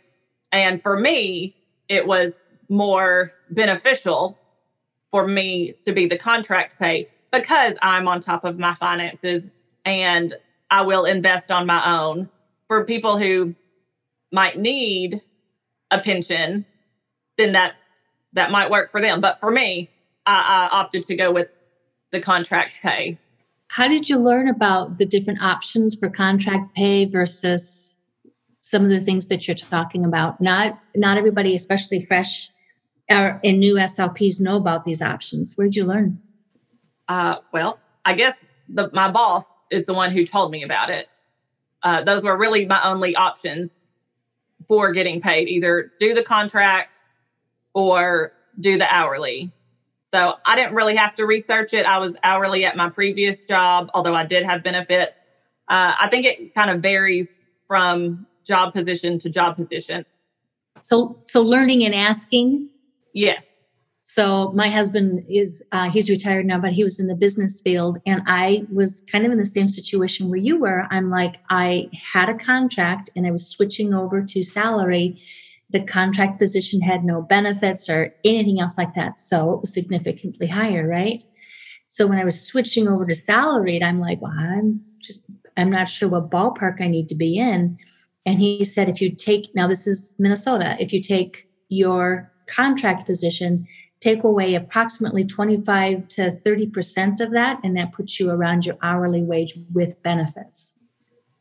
And 0.51 0.81
for 0.81 0.99
me, 0.99 1.55
it 1.87 2.07
was 2.07 2.49
more 2.69 3.33
beneficial 3.51 4.37
for 5.11 5.27
me 5.27 5.73
to 5.83 5.91
be 5.91 6.07
the 6.07 6.17
contract 6.17 6.79
pay 6.79 7.09
because 7.31 7.75
I'm 7.81 8.07
on 8.07 8.21
top 8.21 8.43
of 8.43 8.57
my 8.57 8.73
finances 8.73 9.49
and 9.85 10.33
I 10.69 10.81
will 10.81 11.05
invest 11.05 11.51
on 11.51 11.65
my 11.65 11.99
own. 11.99 12.29
For 12.67 12.85
people 12.85 13.17
who 13.17 13.55
might 14.31 14.57
need 14.57 15.21
a 15.91 15.99
pension, 15.99 16.65
then 17.37 17.51
that's 17.51 17.99
that 18.33 18.49
might 18.49 18.69
work 18.69 18.91
for 18.91 19.01
them. 19.01 19.19
But 19.19 19.41
for 19.41 19.51
me, 19.51 19.89
I, 20.25 20.69
I 20.71 20.77
opted 20.77 21.03
to 21.05 21.15
go 21.15 21.33
with 21.33 21.49
the 22.11 22.21
contract 22.21 22.79
pay. 22.81 23.17
How 23.67 23.89
did 23.89 24.09
you 24.09 24.17
learn 24.17 24.47
about 24.47 24.97
the 24.97 25.05
different 25.05 25.41
options 25.41 25.95
for 25.95 26.09
contract 26.09 26.73
pay 26.75 27.05
versus 27.05 27.97
some 28.59 28.83
of 28.83 28.89
the 28.89 29.01
things 29.01 29.27
that 29.27 29.47
you're 29.47 29.55
talking 29.55 30.05
about? 30.05 30.39
Not 30.39 30.79
not 30.95 31.17
everybody, 31.17 31.55
especially 31.55 32.01
fresh 32.01 32.49
or 33.11 33.39
and 33.43 33.59
new 33.59 33.75
SLPs, 33.75 34.41
know 34.41 34.57
about 34.57 34.85
these 34.85 35.01
options. 35.01 35.53
Where'd 35.55 35.75
you 35.75 35.85
learn? 35.85 36.19
Uh, 37.07 37.37
well, 37.51 37.79
I 38.05 38.13
guess 38.13 38.47
the, 38.69 38.89
my 38.93 39.09
boss 39.09 39.63
is 39.71 39.85
the 39.85 39.93
one 39.93 40.11
who 40.11 40.25
told 40.25 40.51
me 40.51 40.63
about 40.63 40.89
it. 40.89 41.13
Uh, 41.83 42.01
those 42.01 42.23
were 42.23 42.37
really 42.37 42.65
my 42.65 42.81
only 42.83 43.15
options 43.15 43.81
for 44.67 44.91
getting 44.91 45.21
paid: 45.21 45.47
either 45.47 45.91
do 45.99 46.13
the 46.13 46.23
contract 46.23 47.03
or 47.73 48.33
do 48.59 48.77
the 48.77 48.91
hourly. 48.93 49.51
So 50.01 50.35
I 50.45 50.55
didn't 50.57 50.73
really 50.73 50.95
have 50.95 51.15
to 51.15 51.25
research 51.25 51.73
it. 51.73 51.85
I 51.85 51.97
was 51.97 52.17
hourly 52.23 52.65
at 52.65 52.75
my 52.75 52.89
previous 52.89 53.47
job, 53.47 53.89
although 53.93 54.13
I 54.13 54.25
did 54.25 54.43
have 54.43 54.61
benefits. 54.61 55.17
Uh, 55.69 55.95
I 55.99 56.09
think 56.09 56.25
it 56.25 56.53
kind 56.53 56.69
of 56.69 56.81
varies 56.81 57.39
from 57.65 58.27
job 58.45 58.73
position 58.73 59.17
to 59.19 59.29
job 59.29 59.55
position. 59.55 60.05
So, 60.81 61.17
so 61.23 61.41
learning 61.41 61.85
and 61.85 61.95
asking. 61.95 62.69
Yes. 63.13 63.45
So 64.01 64.51
my 64.53 64.69
husband 64.69 65.23
is 65.29 65.63
uh, 65.71 65.89
he's 65.89 66.09
retired 66.09 66.45
now, 66.45 66.59
but 66.59 66.73
he 66.73 66.83
was 66.83 66.99
in 66.99 67.07
the 67.07 67.15
business 67.15 67.61
field, 67.61 67.97
and 68.05 68.21
I 68.27 68.65
was 68.71 69.05
kind 69.09 69.25
of 69.25 69.31
in 69.31 69.37
the 69.37 69.45
same 69.45 69.69
situation 69.69 70.29
where 70.29 70.37
you 70.37 70.59
were. 70.59 70.85
I'm 70.91 71.09
like 71.09 71.37
I 71.49 71.89
had 71.93 72.27
a 72.27 72.33
contract, 72.33 73.09
and 73.15 73.25
I 73.25 73.31
was 73.31 73.47
switching 73.47 73.93
over 73.93 74.21
to 74.21 74.43
salary, 74.43 75.21
the 75.71 75.81
contract 75.81 76.39
position 76.39 76.81
had 76.81 77.03
no 77.03 77.21
benefits 77.21 77.89
or 77.89 78.13
anything 78.25 78.59
else 78.59 78.77
like 78.77 78.93
that. 78.95 79.17
So 79.17 79.53
it 79.53 79.61
was 79.61 79.73
significantly 79.73 80.47
higher, 80.47 80.87
right? 80.87 81.23
So 81.87 82.07
when 82.07 82.17
I 82.17 82.25
was 82.25 82.39
switching 82.39 82.87
over 82.87 83.05
to 83.05 83.15
salaried, 83.15 83.83
I'm 83.83 83.99
like, 83.99 84.21
well, 84.21 84.33
I'm 84.37 84.81
just, 85.01 85.23
I'm 85.57 85.69
not 85.69 85.89
sure 85.89 86.09
what 86.09 86.29
ballpark 86.29 86.81
I 86.81 86.87
need 86.87 87.09
to 87.09 87.15
be 87.15 87.37
in. 87.37 87.77
And 88.25 88.39
he 88.39 88.63
said, 88.63 88.89
if 88.89 89.01
you 89.01 89.15
take, 89.15 89.53
now 89.55 89.67
this 89.67 89.87
is 89.87 90.15
Minnesota, 90.19 90.75
if 90.79 90.93
you 90.93 91.01
take 91.01 91.47
your 91.69 92.31
contract 92.51 93.05
position, 93.05 93.67
take 93.99 94.23
away 94.23 94.55
approximately 94.55 95.23
25 95.23 96.07
to 96.09 96.31
30% 96.31 97.21
of 97.21 97.31
that, 97.31 97.59
and 97.63 97.77
that 97.77 97.93
puts 97.93 98.19
you 98.19 98.29
around 98.29 98.65
your 98.65 98.77
hourly 98.81 99.23
wage 99.23 99.57
with 99.73 100.01
benefits. 100.03 100.73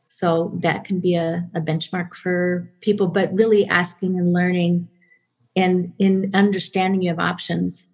So 0.07 0.51
that 0.61 0.83
can 0.83 0.99
be 0.99 1.15
a, 1.15 1.49
a 1.55 1.61
benchmark 1.61 2.13
for 2.13 2.69
people, 2.81 3.07
but 3.07 3.33
really 3.33 3.65
asking 3.67 4.17
and 4.17 4.33
learning 4.33 4.89
and 5.55 5.93
in 5.99 6.31
understanding 6.33 7.01
you 7.01 7.09
have 7.09 7.19
options. 7.19 7.89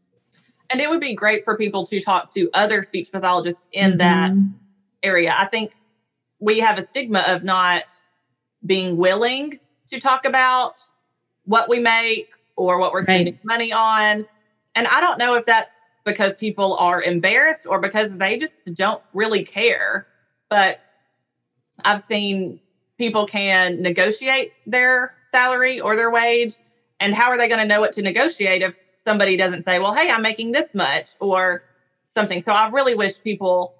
And 0.69 0.81
it 0.81 0.89
would 0.89 0.99
be 0.99 1.13
great 1.13 1.45
for 1.45 1.55
people 1.55 1.85
to 1.87 2.01
talk 2.01 2.33
to 2.33 2.49
other 2.53 2.83
speech 2.83 3.11
pathologists 3.11 3.61
in 3.71 3.91
mm-hmm. 3.91 3.97
that 3.99 4.37
area. 5.03 5.33
I 5.37 5.45
think 5.45 5.75
we 6.39 6.59
have 6.59 6.77
a 6.77 6.85
stigma 6.85 7.19
of 7.27 7.43
not 7.43 7.91
being 8.65 8.97
willing 8.97 9.59
to 9.87 9.99
talk 9.99 10.25
about 10.25 10.81
what 11.45 11.69
we 11.69 11.79
make 11.79 12.33
or 12.57 12.79
what 12.79 12.91
we're 12.91 13.03
spending 13.03 13.35
right. 13.35 13.45
money 13.45 13.71
on. 13.71 14.25
And 14.75 14.87
I 14.87 14.99
don't 14.99 15.17
know 15.17 15.35
if 15.35 15.45
that's 15.45 15.71
because 16.03 16.35
people 16.35 16.75
are 16.77 17.01
embarrassed 17.01 17.65
or 17.67 17.79
because 17.79 18.17
they 18.17 18.37
just 18.37 18.73
don't 18.73 19.01
really 19.13 19.43
care. 19.43 20.07
But 20.49 20.79
I've 21.85 22.01
seen 22.01 22.59
people 22.97 23.25
can 23.25 23.81
negotiate 23.81 24.53
their 24.65 25.13
salary 25.23 25.79
or 25.79 25.95
their 25.95 26.09
wage. 26.09 26.55
And 26.99 27.13
how 27.13 27.29
are 27.29 27.37
they 27.37 27.47
going 27.47 27.59
to 27.59 27.65
know 27.65 27.79
what 27.79 27.93
to 27.93 28.01
negotiate 28.01 28.61
if 28.63 28.75
somebody 28.95 29.37
doesn't 29.37 29.63
say, 29.63 29.79
well, 29.79 29.93
hey, 29.93 30.09
I'm 30.09 30.21
making 30.23 30.51
this 30.51 30.73
much 30.73 31.11
or 31.19 31.63
something? 32.07 32.41
So 32.41 32.53
I 32.53 32.69
really 32.69 32.95
wish 32.95 33.21
people, 33.21 33.75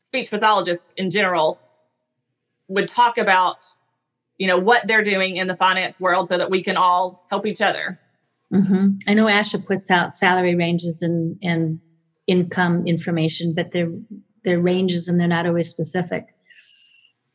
speech 0.00 0.28
pathologists 0.28 0.90
in 0.96 1.08
general, 1.10 1.58
would 2.68 2.88
talk 2.88 3.16
about, 3.16 3.64
you 4.38 4.46
know, 4.46 4.58
what 4.58 4.86
they're 4.86 5.04
doing 5.04 5.36
in 5.36 5.46
the 5.46 5.56
finance 5.56 6.00
world 6.00 6.28
so 6.28 6.38
that 6.38 6.50
we 6.50 6.62
can 6.62 6.76
all 6.76 7.26
help 7.30 7.46
each 7.46 7.60
other. 7.60 7.98
Mm-hmm. 8.52 8.98
I 9.06 9.14
know 9.14 9.26
ASHA 9.26 9.66
puts 9.66 9.90
out 9.90 10.14
salary 10.14 10.54
ranges 10.54 11.02
and, 11.02 11.36
and 11.42 11.80
income 12.26 12.86
information, 12.86 13.52
but 13.54 13.72
they're, 13.72 13.92
they're 14.44 14.60
ranges 14.60 15.08
and 15.08 15.20
they're 15.20 15.28
not 15.28 15.46
always 15.46 15.68
specific 15.68 16.28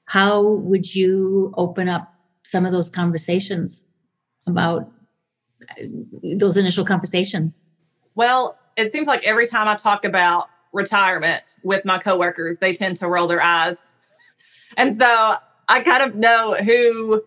how 0.05 0.43
would 0.43 0.93
you 0.93 1.53
open 1.57 1.88
up 1.89 2.13
some 2.43 2.65
of 2.65 2.72
those 2.72 2.89
conversations 2.89 3.86
about 4.48 4.91
uh, 5.72 5.83
those 6.38 6.57
initial 6.57 6.86
conversations? 6.86 7.63
Well, 8.15 8.57
it 8.75 8.91
seems 8.91 9.07
like 9.07 9.24
every 9.24 9.48
time 9.48 9.67
I 9.67 9.75
talk 9.75 10.03
about 10.03 10.50
retirement 10.74 11.43
with 11.63 11.86
my 11.86 12.00
coworkers, 12.00 12.60
they 12.60 12.74
tend 12.74 12.98
to 12.98 13.07
roll 13.07 13.27
their 13.27 13.41
eyes. 13.41 13.91
And 14.77 14.93
so 14.95 15.38
I 15.67 15.82
kind 15.82 16.03
of 16.03 16.15
know 16.15 16.53
who 16.53 17.24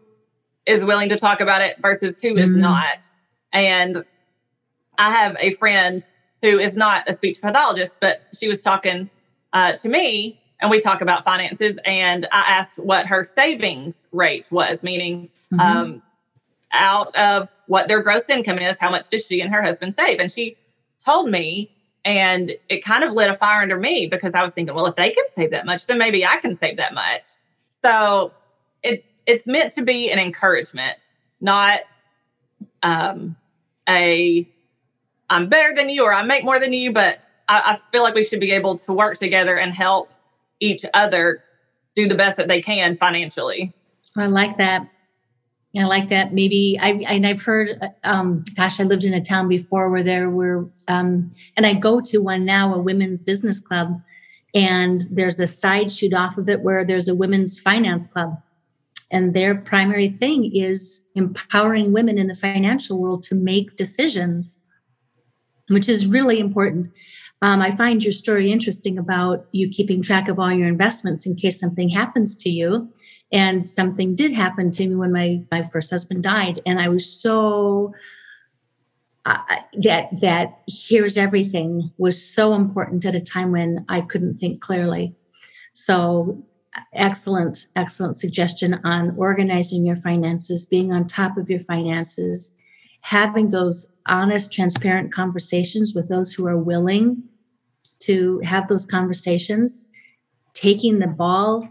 is 0.66 0.84
willing 0.84 1.08
to 1.08 1.18
talk 1.18 1.40
about 1.40 1.62
it 1.62 1.76
versus 1.80 2.20
who 2.20 2.34
is 2.34 2.50
mm-hmm. 2.50 2.60
not. 2.60 3.10
And 3.52 4.04
I 4.98 5.10
have 5.12 5.36
a 5.38 5.52
friend 5.52 6.02
who 6.42 6.58
is 6.58 6.76
not 6.76 7.08
a 7.08 7.14
speech 7.14 7.40
pathologist, 7.40 7.98
but 8.00 8.22
she 8.38 8.48
was 8.48 8.62
talking 8.62 9.10
uh, 9.52 9.72
to 9.74 9.88
me 9.88 10.40
and 10.60 10.70
we 10.70 10.80
talk 10.80 11.00
about 11.00 11.24
finances. 11.24 11.78
And 11.84 12.26
I 12.32 12.40
asked 12.40 12.82
what 12.82 13.06
her 13.06 13.24
savings 13.24 14.06
rate 14.12 14.50
was, 14.50 14.82
meaning 14.82 15.28
mm-hmm. 15.52 15.60
um, 15.60 16.02
out 16.72 17.14
of 17.16 17.48
what 17.66 17.88
their 17.88 18.02
gross 18.02 18.28
income 18.28 18.58
is, 18.58 18.78
how 18.78 18.90
much 18.90 19.08
does 19.08 19.24
she 19.24 19.40
and 19.40 19.52
her 19.52 19.62
husband 19.62 19.94
save? 19.94 20.18
And 20.18 20.30
she 20.30 20.56
told 21.04 21.30
me, 21.30 21.70
and 22.04 22.52
it 22.68 22.84
kind 22.84 23.02
of 23.02 23.12
lit 23.12 23.28
a 23.28 23.34
fire 23.34 23.62
under 23.62 23.76
me 23.76 24.06
because 24.06 24.34
I 24.34 24.42
was 24.42 24.54
thinking, 24.54 24.74
well, 24.74 24.86
if 24.86 24.94
they 24.94 25.10
can 25.10 25.24
save 25.34 25.50
that 25.50 25.66
much, 25.66 25.86
then 25.86 25.98
maybe 25.98 26.24
I 26.24 26.36
can 26.38 26.54
save 26.54 26.76
that 26.76 26.94
much. 26.94 27.22
So 27.86 28.32
it's 28.82 29.06
it's 29.26 29.46
meant 29.46 29.72
to 29.74 29.82
be 29.82 30.10
an 30.10 30.18
encouragement, 30.18 31.10
not 31.40 31.80
um, 32.82 33.36
a 33.88 34.48
I'm 35.30 35.48
better 35.48 35.72
than 35.72 35.88
you 35.88 36.02
or 36.02 36.12
I 36.12 36.24
make 36.24 36.44
more 36.44 36.58
than 36.58 36.72
you, 36.72 36.92
but 36.92 37.20
I, 37.48 37.62
I 37.72 37.78
feel 37.92 38.02
like 38.02 38.14
we 38.14 38.24
should 38.24 38.40
be 38.40 38.50
able 38.50 38.76
to 38.78 38.92
work 38.92 39.18
together 39.18 39.56
and 39.56 39.72
help 39.72 40.10
each 40.58 40.84
other 40.94 41.44
do 41.94 42.08
the 42.08 42.16
best 42.16 42.36
that 42.38 42.48
they 42.48 42.60
can 42.60 42.96
financially. 42.96 43.72
I 44.16 44.26
like 44.26 44.58
that. 44.58 44.88
I 45.78 45.84
like 45.84 46.08
that. 46.08 46.32
Maybe 46.32 46.78
I 46.80 46.88
and 46.88 47.24
I've 47.24 47.42
heard. 47.42 47.70
Um, 48.02 48.44
gosh, 48.56 48.80
I 48.80 48.82
lived 48.82 49.04
in 49.04 49.14
a 49.14 49.22
town 49.22 49.46
before 49.46 49.90
where 49.90 50.02
there 50.02 50.28
were, 50.28 50.68
um, 50.88 51.30
and 51.56 51.64
I 51.64 51.74
go 51.74 52.00
to 52.00 52.18
one 52.18 52.44
now, 52.44 52.74
a 52.74 52.78
women's 52.80 53.22
business 53.22 53.60
club, 53.60 54.00
and 54.56 55.02
there's 55.10 55.38
a 55.38 55.46
side 55.46 55.90
shoot 55.90 56.14
off 56.14 56.38
of 56.38 56.48
it 56.48 56.62
where 56.62 56.82
there's 56.82 57.08
a 57.08 57.14
women's 57.14 57.60
finance 57.60 58.06
club, 58.06 58.40
and 59.12 59.34
their 59.34 59.54
primary 59.54 60.08
thing 60.08 60.50
is 60.56 61.04
empowering 61.14 61.92
women 61.92 62.16
in 62.16 62.26
the 62.26 62.34
financial 62.34 62.98
world 62.98 63.22
to 63.24 63.34
make 63.34 63.76
decisions, 63.76 64.58
which 65.68 65.88
is 65.88 66.08
really 66.08 66.40
important. 66.40 66.88
Um, 67.42 67.60
I 67.60 67.70
find 67.70 68.02
your 68.02 68.14
story 68.14 68.50
interesting 68.50 68.96
about 68.96 69.46
you 69.52 69.68
keeping 69.68 70.00
track 70.00 70.26
of 70.28 70.38
all 70.38 70.52
your 70.52 70.68
investments 70.68 71.26
in 71.26 71.36
case 71.36 71.60
something 71.60 71.90
happens 71.90 72.34
to 72.36 72.48
you. 72.48 72.88
And 73.32 73.68
something 73.68 74.14
did 74.14 74.32
happen 74.32 74.70
to 74.70 74.88
me 74.88 74.94
when 74.94 75.12
my, 75.12 75.42
my 75.50 75.64
first 75.64 75.90
husband 75.90 76.22
died. 76.22 76.60
And 76.64 76.80
I 76.80 76.88
was 76.88 77.04
so 77.04 77.92
uh, 79.26 79.38
that 79.82 80.08
that 80.20 80.60
here's 80.68 81.18
everything 81.18 81.90
was 81.98 82.24
so 82.24 82.54
important 82.54 83.04
at 83.04 83.16
a 83.16 83.20
time 83.20 83.50
when 83.50 83.84
I 83.88 84.00
couldn't 84.02 84.38
think 84.38 84.60
clearly. 84.60 85.16
So 85.72 86.46
excellent, 86.92 87.66
excellent 87.74 88.16
suggestion 88.16 88.80
on 88.84 89.16
organizing 89.16 89.84
your 89.84 89.96
finances, 89.96 90.64
being 90.64 90.92
on 90.92 91.08
top 91.08 91.36
of 91.36 91.50
your 91.50 91.58
finances, 91.58 92.52
having 93.00 93.48
those 93.50 93.88
honest, 94.06 94.52
transparent 94.52 95.12
conversations 95.12 95.92
with 95.92 96.08
those 96.08 96.32
who 96.32 96.46
are 96.46 96.56
willing 96.56 97.20
to 97.98 98.38
have 98.44 98.68
those 98.68 98.86
conversations, 98.86 99.88
taking 100.54 101.00
the 101.00 101.08
ball 101.08 101.68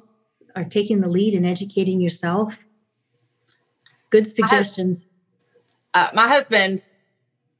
or 0.57 0.65
taking 0.65 0.99
the 0.99 1.09
lead 1.09 1.33
and 1.33 1.45
educating 1.45 2.01
yourself. 2.01 2.65
Good 4.09 4.27
suggestions. 4.27 5.07
Uh, 5.93 6.09
my 6.13 6.27
husband 6.27 6.89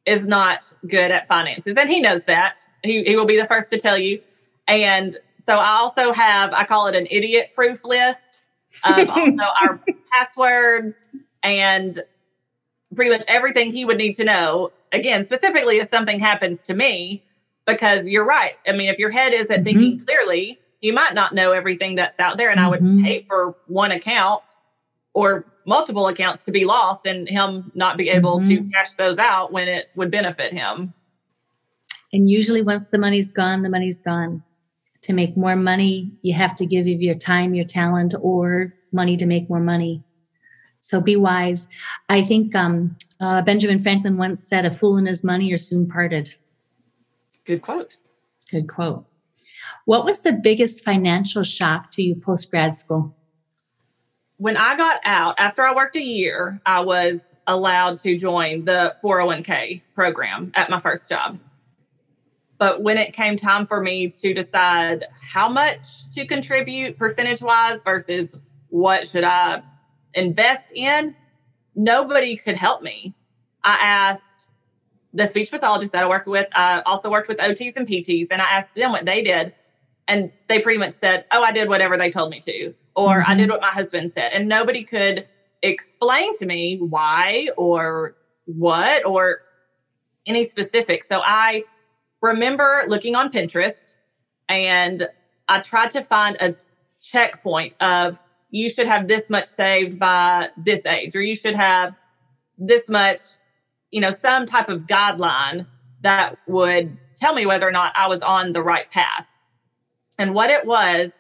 is 0.06 0.28
not 0.28 0.72
good 0.88 1.12
at 1.12 1.28
finances, 1.28 1.78
and 1.78 1.90
he 1.90 2.00
knows 2.00 2.26
that. 2.26 2.60
He, 2.84 3.04
he 3.04 3.16
will 3.16 3.26
be 3.26 3.40
the 3.40 3.48
first 3.48 3.70
to 3.72 3.80
tell 3.80 3.98
you. 3.98 4.22
And 4.68 5.18
so 5.40 5.58
I 5.58 5.78
also 5.78 6.12
have, 6.12 6.54
I 6.54 6.64
call 6.64 6.88
it 6.88 6.96
an 6.96 7.08
idiot 7.10 7.52
proof 7.54 7.84
list 7.84 8.44
of 8.84 9.10
also 9.10 9.44
our 9.62 9.82
passwords 10.12 10.96
and 11.44 12.00
pretty 12.96 13.12
much 13.12 13.26
everything 13.28 13.72
he 13.72 13.86
would 13.86 13.98
need 13.98 14.14
to 14.14 14.24
know. 14.24 14.72
Again, 14.92 15.24
specifically 15.24 15.78
if 15.78 15.88
something 15.88 16.20
happens 16.20 16.62
to 16.64 16.74
me, 16.74 17.24
because 17.66 18.08
you're 18.08 18.26
right. 18.26 18.54
I 18.68 18.72
mean, 18.72 18.90
if 18.90 19.00
your 19.00 19.10
head 19.10 19.34
isn't 19.34 19.54
mm-hmm. 19.54 19.64
thinking 19.64 20.00
clearly, 20.00 20.60
you 20.82 20.94
might 20.94 21.14
not 21.14 21.34
know 21.34 21.52
everything 21.52 21.96
that's 21.96 22.20
out 22.20 22.38
there. 22.38 22.50
And 22.50 22.60
mm-hmm. 22.60 22.68
I 22.68 22.70
would 22.70 22.82
mm-hmm. 22.82 23.28
for 23.28 23.56
one 23.68 23.92
account 23.92 24.44
or 25.14 25.46
multiple 25.66 26.08
accounts 26.08 26.44
to 26.44 26.52
be 26.52 26.66
lost 26.66 27.06
and 27.06 27.28
him 27.28 27.72
not 27.76 27.98
be 27.98 28.10
able 28.10 28.40
mm-hmm. 28.40 28.50
to 28.50 28.72
cash 28.72 28.94
those 28.94 29.18
out 29.18 29.52
when 29.52 29.68
it 29.68 29.90
would 29.96 30.12
benefit 30.12 30.54
him. 30.54 30.94
And 32.14 32.30
usually, 32.30 32.62
once 32.62 32.88
the 32.88 32.98
money's 32.98 33.32
gone, 33.32 33.64
the 33.64 33.70
money's 33.70 34.00
gone. 34.00 34.44
To 35.02 35.14
make 35.14 35.38
more 35.38 35.56
money, 35.56 36.12
you 36.22 36.34
have 36.34 36.56
to 36.56 36.66
give 36.66 36.88
of 36.88 37.02
your 37.02 37.16
time, 37.16 37.54
your 37.54 37.66
talent, 37.66 38.16
or 38.20 38.74
money 38.92 39.18
to 39.18 39.26
make 39.26 39.50
more 39.50 39.60
money. 39.60 40.04
So 40.80 41.02
be 41.02 41.16
wise. 41.16 41.68
I 42.10 42.24
think 42.24 42.56
um, 42.56 42.96
uh, 43.20 43.42
Benjamin 43.42 43.80
Franklin 43.80 44.18
once 44.18 44.42
said, 44.42 44.66
"A 44.66 44.72
fool 44.72 44.98
and 44.98 45.08
his 45.08 45.24
money 45.24 45.52
are 45.52 45.58
soon 45.58 45.88
parted." 45.88 46.36
Good 47.44 47.62
quote. 47.62 47.98
Good 48.50 48.68
quote. 48.68 49.06
What 49.86 50.06
was 50.06 50.20
the 50.20 50.34
biggest 50.34 50.84
financial 50.84 51.44
shock 51.44 51.92
to 51.92 52.04
you 52.04 52.16
post 52.16 52.50
grad 52.50 52.76
school? 52.76 53.15
When 54.38 54.58
I 54.58 54.76
got 54.76 55.00
out, 55.06 55.36
after 55.40 55.66
I 55.66 55.74
worked 55.74 55.96
a 55.96 56.04
year, 56.04 56.60
I 56.66 56.82
was 56.82 57.22
allowed 57.48 58.00
to 58.00 58.18
join 58.18 58.66
the 58.66 58.96
401k 59.04 59.82
program 59.94 60.52
at 60.56 60.70
my 60.70 60.80
first 60.80 61.10
job. 61.10 61.40
But 62.58 62.82
when 62.82 62.98
it 62.98 63.14
came 63.14 63.38
time 63.38 63.66
for 63.68 63.82
me 63.82 64.10
to 64.10 64.34
decide 64.34 65.06
how 65.22 65.50
much 65.50 66.10
to 66.12 66.26
contribute 66.26 66.98
percentage 66.98 67.42
wise 67.42 67.82
versus 67.84 68.36
what 68.70 69.08
should 69.08 69.24
I 69.24 69.62
invest 70.14 70.74
in, 70.74 71.16
nobody 71.76 72.36
could 72.36 72.56
help 72.58 72.82
me. 72.82 73.14
I 73.64 73.78
asked 73.82 74.50
the 75.14 75.26
speech 75.28 75.50
pathologist 75.50 75.94
that 75.94 76.04
I 76.04 76.10
work 76.10 76.26
with, 76.26 76.48
I 76.54 76.82
also 76.82 77.10
worked 77.10 77.30
with 77.30 77.38
OTs 77.38 77.78
and 77.78 77.88
PTs, 77.88 78.28
and 78.32 78.42
I 78.42 78.46
asked 78.46 78.76
them 78.76 78.92
what 78.92 79.06
they 79.06 79.22
did. 79.22 79.54
And 80.08 80.32
they 80.48 80.60
pretty 80.60 80.78
much 80.78 80.94
said, 80.94 81.26
Oh, 81.32 81.44
I 81.44 81.52
did 81.52 81.70
whatever 81.70 81.98
they 81.98 82.10
told 82.10 82.30
me 82.30 82.40
to, 82.42 82.74
or 82.96 83.22
mm-hmm. 83.22 83.32
I 83.32 83.36
did 83.36 83.50
what 83.50 83.62
my 83.62 83.70
husband 83.70 84.12
said. 84.12 84.32
And 84.34 84.48
nobody 84.48 84.84
could 84.84 85.28
explain 85.62 86.34
to 86.36 86.46
me 86.46 86.78
why 86.78 87.50
or 87.58 88.16
what 88.46 89.06
or 89.06 89.42
any 90.28 90.46
specifics. 90.46 91.08
So 91.08 91.22
I 91.22 91.64
remember 92.22 92.84
looking 92.88 93.16
on 93.16 93.32
Pinterest 93.32 93.96
and 94.48 95.04
I 95.48 95.60
tried 95.60 95.92
to 95.92 96.02
find 96.02 96.38
a 96.40 96.56
checkpoint 97.04 97.76
of 97.82 98.20
you 98.50 98.70
should 98.70 98.88
have 98.88 99.08
this 99.08 99.30
much 99.30 99.46
saved 99.46 100.00
by 100.00 100.50
this 100.58 100.86
age, 100.86 101.16
or 101.16 101.22
you 101.22 101.36
should 101.36 101.56
have 101.56 101.96
this 102.58 102.88
much, 102.90 103.20
you 103.92 104.00
know, 104.00 104.12
some 104.12 104.46
type 104.46 104.70
of 104.70 104.88
guideline 104.88 105.68
that 106.02 106.38
would 106.48 106.98
tell 107.16 107.34
me 107.34 107.46
whether 107.46 107.68
or 107.68 107.72
not 107.72 107.94
I 107.98 108.08
was 108.08 108.22
on 108.22 108.54
the 108.54 108.64
right 108.64 108.90
path. 108.90 109.28
And 110.18 110.34
what 110.34 110.50
it 110.50 110.66
was, 110.66 111.12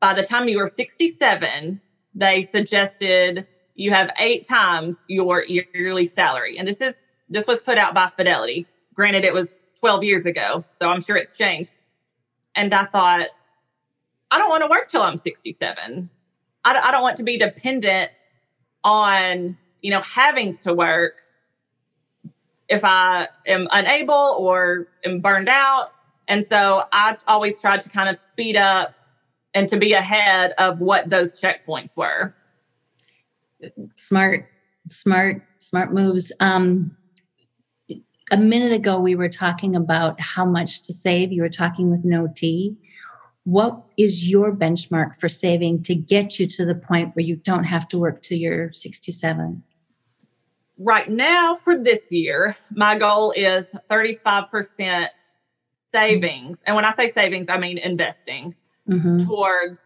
by 0.00 0.14
the 0.14 0.22
time 0.22 0.48
you 0.48 0.58
were 0.58 0.66
67, 0.66 1.80
they 2.14 2.42
suggested 2.42 3.46
you 3.74 3.90
have 3.90 4.10
eight 4.18 4.46
times 4.46 5.04
your 5.08 5.44
yearly 5.44 6.04
salary. 6.04 6.58
And 6.58 6.66
this 6.66 6.80
is 6.80 7.04
this 7.28 7.46
was 7.46 7.60
put 7.60 7.78
out 7.78 7.94
by 7.94 8.08
Fidelity. 8.08 8.66
Granted, 8.92 9.24
it 9.24 9.32
was 9.32 9.54
12 9.78 10.02
years 10.04 10.26
ago, 10.26 10.64
so 10.74 10.88
I'm 10.88 11.00
sure 11.00 11.16
it's 11.16 11.38
changed. 11.38 11.70
And 12.54 12.74
I 12.74 12.84
thought, 12.86 13.28
I 14.30 14.38
don't 14.38 14.50
want 14.50 14.62
to 14.62 14.68
work 14.68 14.88
till 14.88 15.02
I'm 15.02 15.16
67. 15.16 16.10
I, 16.64 16.74
I 16.74 16.90
don't 16.90 17.02
want 17.02 17.16
to 17.16 17.22
be 17.22 17.38
dependent 17.38 18.26
on, 18.82 19.56
you 19.80 19.90
know, 19.90 20.00
having 20.00 20.56
to 20.56 20.74
work 20.74 21.20
if 22.68 22.84
I 22.84 23.28
am 23.46 23.68
unable 23.70 24.36
or 24.38 24.88
am 25.04 25.20
burned 25.20 25.48
out. 25.48 25.92
And 26.30 26.44
so 26.44 26.84
I 26.92 27.16
always 27.26 27.60
tried 27.60 27.80
to 27.80 27.88
kind 27.88 28.08
of 28.08 28.16
speed 28.16 28.56
up 28.56 28.94
and 29.52 29.68
to 29.68 29.76
be 29.76 29.94
ahead 29.94 30.52
of 30.58 30.80
what 30.80 31.10
those 31.10 31.40
checkpoints 31.40 31.96
were. 31.96 32.32
Smart, 33.96 34.48
smart, 34.86 35.42
smart 35.58 35.92
moves. 35.92 36.30
Um, 36.38 36.96
a 38.30 38.36
minute 38.36 38.70
ago, 38.70 39.00
we 39.00 39.16
were 39.16 39.28
talking 39.28 39.74
about 39.74 40.20
how 40.20 40.44
much 40.44 40.82
to 40.82 40.92
save. 40.92 41.32
You 41.32 41.42
were 41.42 41.48
talking 41.48 41.90
with 41.90 42.04
no 42.04 42.28
T. 42.32 42.76
What 43.42 43.82
is 43.98 44.30
your 44.30 44.54
benchmark 44.54 45.16
for 45.16 45.28
saving 45.28 45.82
to 45.82 45.96
get 45.96 46.38
you 46.38 46.46
to 46.46 46.64
the 46.64 46.76
point 46.76 47.16
where 47.16 47.24
you 47.24 47.34
don't 47.34 47.64
have 47.64 47.88
to 47.88 47.98
work 47.98 48.22
till 48.22 48.38
you're 48.38 48.70
67? 48.70 49.64
Right 50.78 51.08
now, 51.08 51.56
for 51.56 51.76
this 51.76 52.12
year, 52.12 52.56
my 52.70 52.96
goal 52.96 53.32
is 53.32 53.68
35% 53.90 55.08
savings. 55.92 56.62
And 56.66 56.76
when 56.76 56.84
I 56.84 56.94
say 56.94 57.08
savings, 57.08 57.46
I 57.48 57.58
mean 57.58 57.78
investing 57.78 58.54
mm-hmm. 58.88 59.26
towards 59.26 59.80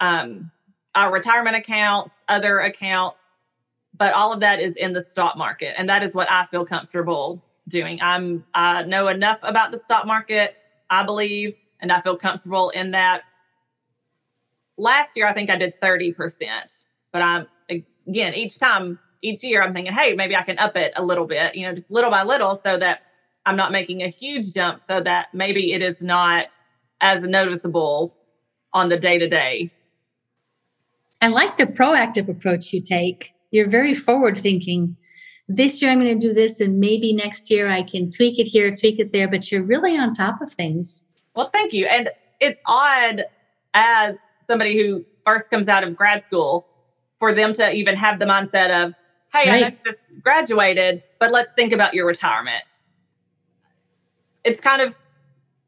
um, 0.00 0.50
our 0.94 1.12
retirement 1.12 1.56
accounts, 1.56 2.14
other 2.28 2.60
accounts, 2.60 3.36
but 3.96 4.12
all 4.14 4.32
of 4.32 4.40
that 4.40 4.60
is 4.60 4.74
in 4.74 4.92
the 4.92 5.00
stock 5.00 5.36
market. 5.36 5.74
And 5.78 5.88
that 5.88 6.02
is 6.02 6.14
what 6.14 6.30
I 6.30 6.46
feel 6.46 6.64
comfortable 6.64 7.42
doing. 7.68 8.00
I'm 8.02 8.44
I 8.54 8.82
know 8.82 9.08
enough 9.08 9.38
about 9.42 9.70
the 9.70 9.78
stock 9.78 10.06
market, 10.06 10.64
I 10.90 11.04
believe, 11.04 11.54
and 11.80 11.92
I 11.92 12.00
feel 12.00 12.16
comfortable 12.16 12.70
in 12.70 12.90
that. 12.92 13.22
Last 14.78 15.16
year 15.16 15.28
I 15.28 15.34
think 15.34 15.50
I 15.50 15.56
did 15.56 15.80
30%, 15.80 16.14
but 17.12 17.22
I'm 17.22 17.46
again 18.08 18.34
each 18.34 18.58
time 18.58 18.98
each 19.20 19.44
year 19.44 19.62
I'm 19.62 19.72
thinking, 19.72 19.92
"Hey, 19.92 20.14
maybe 20.14 20.34
I 20.34 20.42
can 20.42 20.58
up 20.58 20.76
it 20.76 20.92
a 20.96 21.04
little 21.04 21.26
bit, 21.26 21.54
you 21.54 21.66
know, 21.66 21.74
just 21.74 21.90
little 21.90 22.10
by 22.10 22.24
little 22.24 22.56
so 22.56 22.76
that 22.78 23.02
I'm 23.44 23.56
not 23.56 23.72
making 23.72 24.02
a 24.02 24.08
huge 24.08 24.52
jump 24.54 24.80
so 24.86 25.00
that 25.00 25.34
maybe 25.34 25.72
it 25.72 25.82
is 25.82 26.02
not 26.02 26.58
as 27.00 27.24
noticeable 27.24 28.16
on 28.72 28.88
the 28.88 28.96
day 28.96 29.18
to 29.18 29.28
day. 29.28 29.68
I 31.20 31.28
like 31.28 31.58
the 31.58 31.66
proactive 31.66 32.28
approach 32.28 32.72
you 32.72 32.80
take. 32.82 33.32
You're 33.50 33.68
very 33.68 33.94
forward 33.94 34.38
thinking. 34.38 34.96
This 35.48 35.82
year 35.82 35.90
I'm 35.90 36.00
going 36.00 36.18
to 36.18 36.26
do 36.26 36.32
this, 36.32 36.60
and 36.60 36.78
maybe 36.80 37.12
next 37.12 37.50
year 37.50 37.68
I 37.68 37.82
can 37.82 38.10
tweak 38.10 38.38
it 38.38 38.46
here, 38.46 38.74
tweak 38.74 38.98
it 38.98 39.12
there, 39.12 39.28
but 39.28 39.50
you're 39.50 39.62
really 39.62 39.96
on 39.96 40.14
top 40.14 40.40
of 40.40 40.52
things. 40.52 41.04
Well, 41.34 41.50
thank 41.50 41.72
you. 41.72 41.86
And 41.86 42.10
it's 42.40 42.58
odd 42.66 43.24
as 43.74 44.18
somebody 44.46 44.80
who 44.80 45.04
first 45.24 45.50
comes 45.50 45.68
out 45.68 45.84
of 45.84 45.96
grad 45.96 46.22
school 46.22 46.66
for 47.18 47.32
them 47.34 47.52
to 47.54 47.70
even 47.70 47.96
have 47.96 48.18
the 48.18 48.26
mindset 48.26 48.84
of, 48.84 48.94
hey, 49.32 49.48
right. 49.48 49.64
I 49.66 49.76
just 49.84 50.00
graduated, 50.22 51.02
but 51.20 51.30
let's 51.30 51.52
think 51.52 51.72
about 51.72 51.94
your 51.94 52.06
retirement. 52.06 52.80
It's 54.44 54.60
kind 54.60 54.82
of 54.82 54.94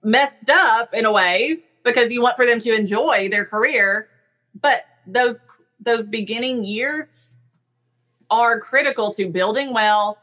messed 0.03 0.51
up 0.51 0.93
in 0.95 1.05
a 1.05 1.13
way 1.13 1.59
because 1.85 2.13
you 2.13 2.23
want 2.23 2.37
for 2.37 2.47
them 2.47 2.61
to 2.61 2.75
enjoy 2.75 3.29
their 3.29 3.45
career, 3.45 4.09
but 4.61 4.85
those 5.07 5.41
those 5.81 6.07
beginning 6.07 6.65
years 6.65 7.31
are 8.31 8.59
critical 8.59 9.13
to 9.15 9.29
building 9.29 9.73
wealth. 9.73 10.19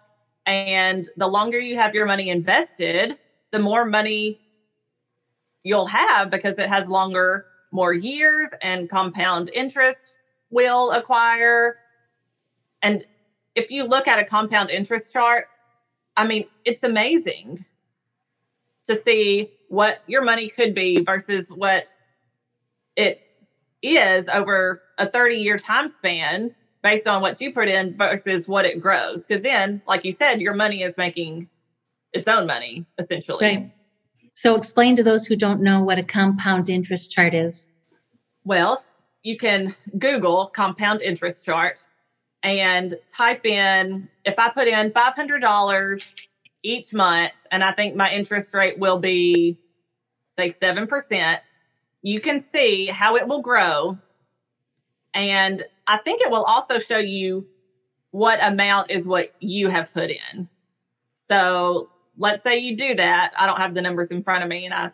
And 0.46 1.08
the 1.18 1.28
longer 1.28 1.60
you 1.60 1.78
have 1.78 1.94
your 1.94 2.08
money 2.08 2.30
invested, 2.30 3.18
the 3.52 3.60
more 3.60 3.86
money 3.86 4.42
you'll 5.64 5.86
have 5.86 6.32
because 6.32 6.58
it 6.58 6.68
has 6.68 6.90
longer 6.90 7.46
more 7.72 7.94
years 7.94 8.50
and 8.64 8.90
compound 8.90 9.52
interest 9.54 10.16
will 10.50 10.92
acquire. 10.92 11.78
And 12.82 13.06
if 13.56 13.70
you 13.70 13.84
look 13.84 14.08
at 14.08 14.20
a 14.20 14.26
compound 14.26 14.70
interest 14.70 15.12
chart 15.12 15.48
i 16.18 16.26
mean 16.26 16.46
it's 16.66 16.84
amazing 16.84 17.66
to 18.92 19.02
see 19.02 19.52
what 19.70 20.04
your 20.08 20.24
money 20.24 20.50
could 20.50 20.76
be 20.76 21.02
versus 21.04 21.50
what 21.50 21.94
it 22.96 23.30
is 23.82 24.28
over 24.28 24.82
a 24.98 25.10
30 25.10 25.36
year 25.36 25.58
time 25.58 25.88
span 25.88 26.54
based 26.84 27.08
on 27.08 27.22
what 27.22 27.40
you 27.40 27.54
put 27.54 27.68
in 27.68 27.96
versus 27.96 28.48
what 28.48 28.66
it 28.66 28.82
grows. 28.82 29.24
Because 29.26 29.44
then, 29.44 29.82
like 29.88 30.04
you 30.04 30.12
said, 30.12 30.42
your 30.42 30.54
money 30.54 30.84
is 30.84 30.98
making 30.98 31.50
its 32.14 32.28
own 32.28 32.46
money 32.46 32.86
essentially. 32.98 33.46
Right. 33.46 33.72
So, 34.34 34.56
explain 34.56 34.96
to 34.96 35.04
those 35.04 35.26
who 35.26 35.36
don't 35.36 35.62
know 35.62 35.84
what 35.84 36.00
a 36.00 36.04
compound 36.04 36.70
interest 36.70 37.12
chart 37.12 37.34
is. 37.34 37.70
Well, 38.44 38.84
you 39.24 39.38
can 39.38 39.76
Google 40.00 40.48
compound 40.48 41.02
interest 41.02 41.46
chart 41.46 41.84
and 42.44 42.96
type 43.08 43.46
in 43.46 44.10
if 44.26 44.40
I 44.40 44.50
put 44.50 44.68
in 44.68 44.92
$500 44.92 46.14
each 46.64 46.94
month, 46.94 47.32
and 47.52 47.64
I 47.64 47.72
think 47.72 47.96
my 47.96 48.12
interest 48.12 48.54
rate 48.54 48.78
will 48.78 49.00
be, 49.00 49.58
say, 50.30 50.50
7%, 50.50 51.50
you 52.02 52.22
can 52.22 52.44
see 52.52 52.88
how 52.88 53.16
it 53.16 53.28
will 53.28 53.42
grow. 53.42 53.98
And 55.14 55.64
I 55.88 55.98
think 55.98 56.22
it 56.22 56.32
will 56.32 56.44
also 56.44 56.78
show 56.78 56.98
you 56.98 57.48
what 58.12 58.40
amount 58.42 58.92
is 58.92 59.08
what 59.08 59.32
you 59.40 59.70
have 59.70 59.94
put 59.94 60.10
in. 60.10 60.50
So 61.28 61.90
let's 62.18 62.44
say 62.44 62.58
you 62.58 62.76
do 62.76 62.96
that. 62.96 63.34
I 63.38 63.46
don't 63.46 63.58
have 63.58 63.74
the 63.74 63.82
numbers 63.82 64.12
in 64.12 64.24
front 64.24 64.44
of 64.44 64.50
me 64.50 64.66
and 64.66 64.74
I 64.74 64.92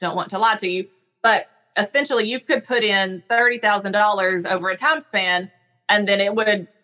don't 0.00 0.16
want 0.16 0.30
to 0.30 0.38
lie 0.38 0.56
to 0.56 0.68
you, 0.68 0.88
but 1.22 1.46
essentially 1.78 2.26
you 2.26 2.40
could 2.40 2.64
put 2.64 2.82
in 2.82 3.22
$30,000 3.30 4.50
over 4.50 4.70
a 4.70 4.76
time 4.76 5.00
span 5.00 5.50
and 5.88 6.08
then 6.08 6.20
it 6.20 6.34
would 6.34 6.74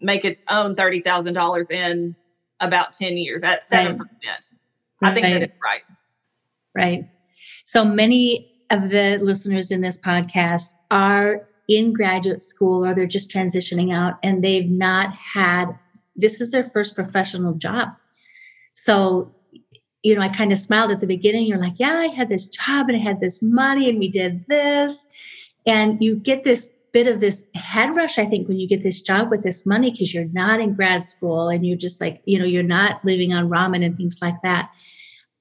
make 0.00 0.24
its 0.24 0.40
own 0.50 0.74
$30,000 0.76 1.70
in 1.70 2.16
about 2.60 2.92
10 2.94 3.16
years 3.16 3.42
at 3.42 3.68
7%. 3.70 3.98
Right. 3.98 4.38
I 5.02 5.14
think 5.14 5.24
right. 5.24 5.32
that 5.34 5.42
is 5.42 5.50
right. 5.62 5.82
Right. 6.74 7.08
So 7.64 7.84
many 7.84 8.52
of 8.70 8.90
the 8.90 9.18
listeners 9.20 9.70
in 9.70 9.80
this 9.80 9.98
podcast 9.98 10.74
are 10.90 11.48
in 11.68 11.92
graduate 11.92 12.42
school 12.42 12.84
or 12.84 12.94
they're 12.94 13.06
just 13.06 13.30
transitioning 13.30 13.94
out 13.94 14.14
and 14.22 14.42
they've 14.42 14.70
not 14.70 15.14
had 15.14 15.66
this 16.14 16.40
is 16.40 16.50
their 16.50 16.64
first 16.64 16.94
professional 16.94 17.54
job. 17.54 17.88
So 18.72 19.34
you 20.06 20.14
know, 20.14 20.20
I 20.20 20.28
kind 20.28 20.52
of 20.52 20.58
smiled 20.58 20.92
at 20.92 21.00
the 21.00 21.06
beginning. 21.06 21.46
You're 21.46 21.58
like, 21.58 21.80
yeah, 21.80 21.94
I 21.96 22.06
had 22.06 22.28
this 22.28 22.46
job 22.46 22.88
and 22.88 22.96
I 22.96 23.00
had 23.00 23.18
this 23.18 23.42
money 23.42 23.88
and 23.88 23.98
we 23.98 24.08
did 24.08 24.46
this. 24.46 25.04
And 25.66 26.00
you 26.00 26.14
get 26.14 26.44
this 26.44 26.70
bit 26.96 27.06
of 27.06 27.20
this 27.20 27.44
head 27.54 27.94
rush, 27.94 28.18
I 28.18 28.24
think, 28.24 28.48
when 28.48 28.58
you 28.58 28.66
get 28.66 28.82
this 28.82 29.02
job 29.02 29.30
with 29.30 29.42
this 29.42 29.66
money 29.66 29.90
because 29.90 30.14
you're 30.14 30.32
not 30.32 30.60
in 30.60 30.72
grad 30.72 31.04
school 31.04 31.50
and 31.50 31.66
you're 31.66 31.76
just 31.76 32.00
like, 32.00 32.22
you 32.24 32.38
know, 32.38 32.46
you're 32.46 32.62
not 32.62 33.04
living 33.04 33.34
on 33.34 33.50
ramen 33.50 33.84
and 33.84 33.98
things 33.98 34.16
like 34.22 34.40
that. 34.42 34.70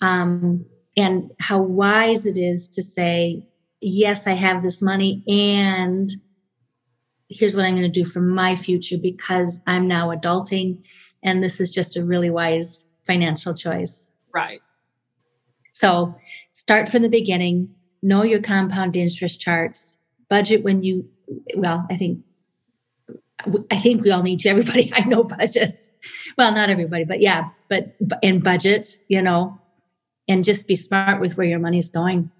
Um, 0.01 0.65
and 0.97 1.31
how 1.39 1.61
wise 1.61 2.25
it 2.25 2.37
is 2.37 2.67
to 2.67 2.83
say, 2.83 3.47
yes, 3.79 4.27
I 4.27 4.33
have 4.33 4.63
this 4.63 4.81
money 4.81 5.23
and 5.29 6.09
here's 7.29 7.55
what 7.55 7.63
I'm 7.63 7.75
going 7.75 7.89
to 7.89 8.03
do 8.03 8.03
for 8.03 8.19
my 8.19 8.57
future 8.57 8.97
because 9.01 9.61
I'm 9.65 9.87
now 9.87 10.09
adulting 10.09 10.83
and 11.23 11.41
this 11.41 11.61
is 11.61 11.71
just 11.71 11.95
a 11.95 12.03
really 12.03 12.29
wise 12.29 12.85
financial 13.07 13.53
choice. 13.53 14.11
Right. 14.33 14.59
So 15.71 16.15
start 16.51 16.89
from 16.89 17.01
the 17.01 17.07
beginning, 17.07 17.73
know 18.01 18.23
your 18.23 18.41
compound 18.41 18.97
interest 18.97 19.39
charts, 19.39 19.93
budget 20.29 20.61
when 20.61 20.83
you, 20.83 21.07
well, 21.55 21.85
I 21.89 21.97
think. 21.97 22.23
I 23.69 23.75
think 23.75 24.01
we 24.01 24.11
all 24.11 24.23
need 24.23 24.39
to. 24.39 24.49
Everybody 24.49 24.91
I 24.95 25.01
know 25.01 25.23
budgets. 25.23 25.91
Well, 26.37 26.53
not 26.53 26.69
everybody, 26.69 27.03
but 27.03 27.21
yeah, 27.21 27.49
but 27.69 27.95
in 28.21 28.39
budget, 28.39 28.97
you 29.07 29.21
know, 29.21 29.59
and 30.27 30.43
just 30.43 30.67
be 30.67 30.75
smart 30.75 31.21
with 31.21 31.37
where 31.37 31.45
your 31.45 31.59
money's 31.59 31.89
going. 31.89 32.31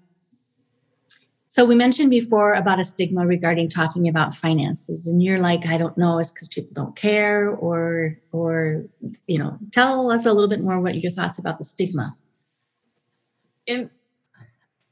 So 1.56 1.64
we 1.64 1.74
mentioned 1.74 2.10
before 2.10 2.52
about 2.52 2.80
a 2.80 2.84
stigma 2.84 3.26
regarding 3.26 3.70
talking 3.70 4.08
about 4.08 4.34
finances, 4.34 5.06
and 5.06 5.22
you're 5.22 5.38
like, 5.38 5.64
I 5.64 5.78
don't 5.78 5.96
know, 5.96 6.18
it's 6.18 6.30
because 6.30 6.48
people 6.48 6.72
don't 6.74 6.94
care, 6.94 7.48
or 7.48 8.18
or 8.30 8.84
you 9.26 9.38
know, 9.38 9.58
tell 9.72 10.10
us 10.10 10.26
a 10.26 10.34
little 10.34 10.50
bit 10.50 10.60
more 10.60 10.78
what 10.80 11.02
your 11.02 11.12
thoughts 11.12 11.38
about 11.38 11.56
the 11.56 11.64
stigma. 11.64 12.14
In, 13.66 13.88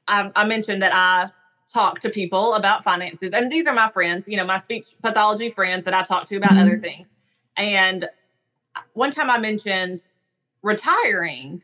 I, 0.09 0.21
um, 0.21 0.33
I 0.37 0.45
mentioned 0.45 0.81
that 0.81 0.95
I 0.95 1.29
talk 1.73 2.01
to 2.01 2.09
people 2.09 2.55
about 2.55 2.85
finances, 2.85 3.33
and 3.33 3.51
these 3.51 3.67
are 3.67 3.75
my 3.75 3.91
friends, 3.91 4.29
you 4.29 4.37
know, 4.37 4.45
my 4.45 4.59
speech 4.59 4.87
pathology 5.03 5.51
friends 5.51 5.85
that 5.85 5.95
I 5.95 6.03
talk 6.03 6.27
to 6.29 6.37
about 6.37 6.51
mm-hmm. 6.51 6.61
other 6.61 6.79
things. 6.79 7.11
And 7.57 8.07
one 8.93 9.11
time 9.11 9.31
I 9.31 9.39
mentioned 9.39 10.07
retiring 10.63 11.63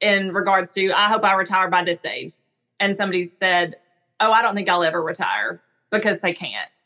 in 0.00 0.32
regards 0.32 0.72
to 0.72 0.92
I 0.92 1.08
hope 1.08 1.24
I 1.24 1.34
retire 1.34 1.70
by 1.70 1.84
this 1.84 2.04
age 2.04 2.34
and 2.78 2.96
somebody 2.96 3.24
said, 3.40 3.76
Oh, 4.20 4.32
I 4.32 4.42
don't 4.42 4.54
think 4.54 4.68
I'll 4.68 4.84
ever 4.84 5.02
retire 5.02 5.60
because 5.90 6.20
they 6.20 6.32
can't. 6.32 6.84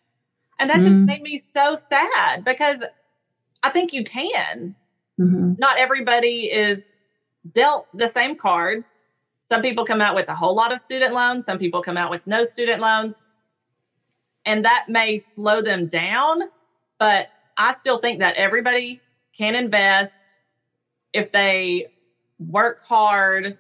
And 0.59 0.69
that 0.69 0.79
mm-hmm. 0.79 0.89
just 0.89 1.03
made 1.03 1.23
me 1.23 1.41
so 1.55 1.77
sad 1.77 2.45
because 2.45 2.79
I 3.63 3.71
think 3.71 3.93
you 3.93 4.05
can. 4.05 4.75
Mm-hmm. 5.19 5.55
Not 5.59 5.79
everybody 5.79 6.51
is 6.53 6.83
dealt 7.51 7.91
the 7.95 8.09
same 8.09 8.37
cards. 8.37 8.87
Some 9.51 9.63
people 9.63 9.85
come 9.85 10.01
out 10.01 10.15
with 10.15 10.29
a 10.29 10.35
whole 10.35 10.55
lot 10.55 10.73
of 10.73 10.79
student 10.79 11.13
loans, 11.13 11.45
some 11.45 11.59
people 11.59 11.83
come 11.83 11.97
out 11.97 12.09
with 12.09 12.25
no 12.25 12.45
student 12.45 12.81
loans. 12.81 13.21
And 14.47 14.65
that 14.65 14.85
may 14.89 15.19
slow 15.19 15.61
them 15.61 15.89
down, 15.89 16.43
but 17.01 17.31
I 17.59 17.75
still 17.75 17.99
think 17.99 18.21
that 18.21 18.37
everybody 18.37 19.01
can 19.37 19.57
invest 19.57 20.41
if 21.13 21.33
they 21.33 21.89
work 22.39 22.81
hard 22.87 23.59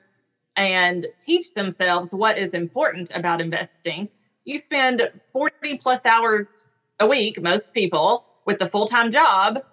and 0.55 1.07
teach 1.18 1.55
themselves 1.55 2.12
what 2.12 2.38
is 2.38 2.55
important 2.55 3.11
about 3.12 3.40
investing. 3.40 4.09
You 4.44 4.61
spend 4.61 5.11
40 5.33 5.79
plus 5.79 6.07
hours 6.07 6.64
a 7.00 7.07
week, 7.07 7.42
most 7.42 7.74
people, 7.74 8.24
with 8.46 8.62
a 8.62 8.66
full 8.66 8.87
time 8.87 9.11
job 9.11 9.64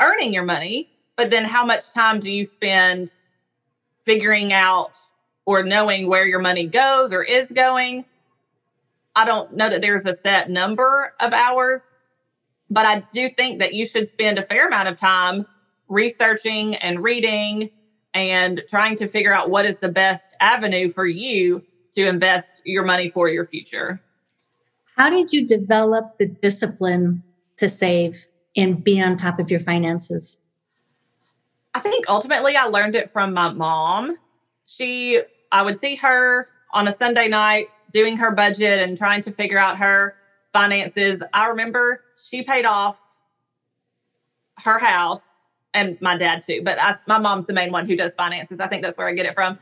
earning 0.00 0.32
your 0.32 0.44
money. 0.44 0.88
But 1.16 1.28
then 1.28 1.44
how 1.44 1.66
much 1.66 1.92
time 1.92 2.18
do 2.18 2.32
you 2.32 2.44
spend 2.44 3.14
figuring 4.04 4.52
out 4.52 4.98
or 5.46 5.62
knowing 5.62 6.08
where 6.08 6.26
your 6.26 6.40
money 6.40 6.66
goes 6.66 7.12
or 7.12 7.22
is 7.22 7.50
going? 7.50 8.04
I 9.16 9.24
don't 9.24 9.54
know 9.54 9.68
that 9.68 9.82
there's 9.82 10.06
a 10.06 10.16
set 10.16 10.50
number 10.50 11.12
of 11.20 11.32
hours, 11.32 11.86
but 12.70 12.86
I 12.86 13.00
do 13.12 13.28
think 13.28 13.60
that 13.60 13.74
you 13.74 13.86
should 13.86 14.08
spend 14.08 14.38
a 14.38 14.42
fair 14.42 14.66
amount 14.66 14.88
of 14.88 14.98
time 14.98 15.46
researching 15.88 16.74
and 16.76 17.02
reading 17.02 17.70
and 18.12 18.62
trying 18.68 18.96
to 18.96 19.08
figure 19.08 19.34
out 19.34 19.50
what 19.50 19.66
is 19.66 19.78
the 19.78 19.88
best 19.88 20.34
avenue 20.40 20.88
for 20.88 21.06
you 21.06 21.62
to 21.94 22.06
invest 22.06 22.62
your 22.64 22.84
money 22.84 23.08
for 23.08 23.28
your 23.28 23.44
future. 23.44 24.00
How 24.96 25.10
did 25.10 25.32
you 25.32 25.46
develop 25.46 26.18
the 26.18 26.26
discipline 26.26 27.22
to 27.56 27.68
save 27.68 28.26
and 28.56 28.82
be 28.82 29.00
on 29.00 29.16
top 29.16 29.38
of 29.38 29.50
your 29.50 29.60
finances? 29.60 30.38
I 31.74 31.80
think 31.80 32.08
ultimately 32.08 32.56
I 32.56 32.66
learned 32.66 32.94
it 32.94 33.10
from 33.10 33.34
my 33.34 33.52
mom. 33.52 34.16
She, 34.64 35.20
I 35.54 35.62
would 35.62 35.78
see 35.78 35.94
her 35.96 36.48
on 36.72 36.88
a 36.88 36.92
Sunday 36.92 37.28
night 37.28 37.68
doing 37.92 38.16
her 38.16 38.32
budget 38.32 38.80
and 38.80 38.98
trying 38.98 39.22
to 39.22 39.30
figure 39.30 39.56
out 39.56 39.78
her 39.78 40.16
finances. 40.52 41.22
I 41.32 41.46
remember 41.46 42.02
she 42.28 42.42
paid 42.42 42.66
off 42.66 43.00
her 44.64 44.80
house 44.80 45.44
and 45.72 45.96
my 46.00 46.16
dad 46.16 46.42
too, 46.44 46.60
but 46.64 46.80
I, 46.80 46.96
my 47.06 47.18
mom's 47.18 47.46
the 47.46 47.52
main 47.52 47.70
one 47.70 47.86
who 47.86 47.94
does 47.94 48.16
finances. 48.16 48.58
I 48.58 48.66
think 48.66 48.82
that's 48.82 48.98
where 48.98 49.06
I 49.06 49.12
get 49.12 49.26
it 49.26 49.34
from. 49.34 49.56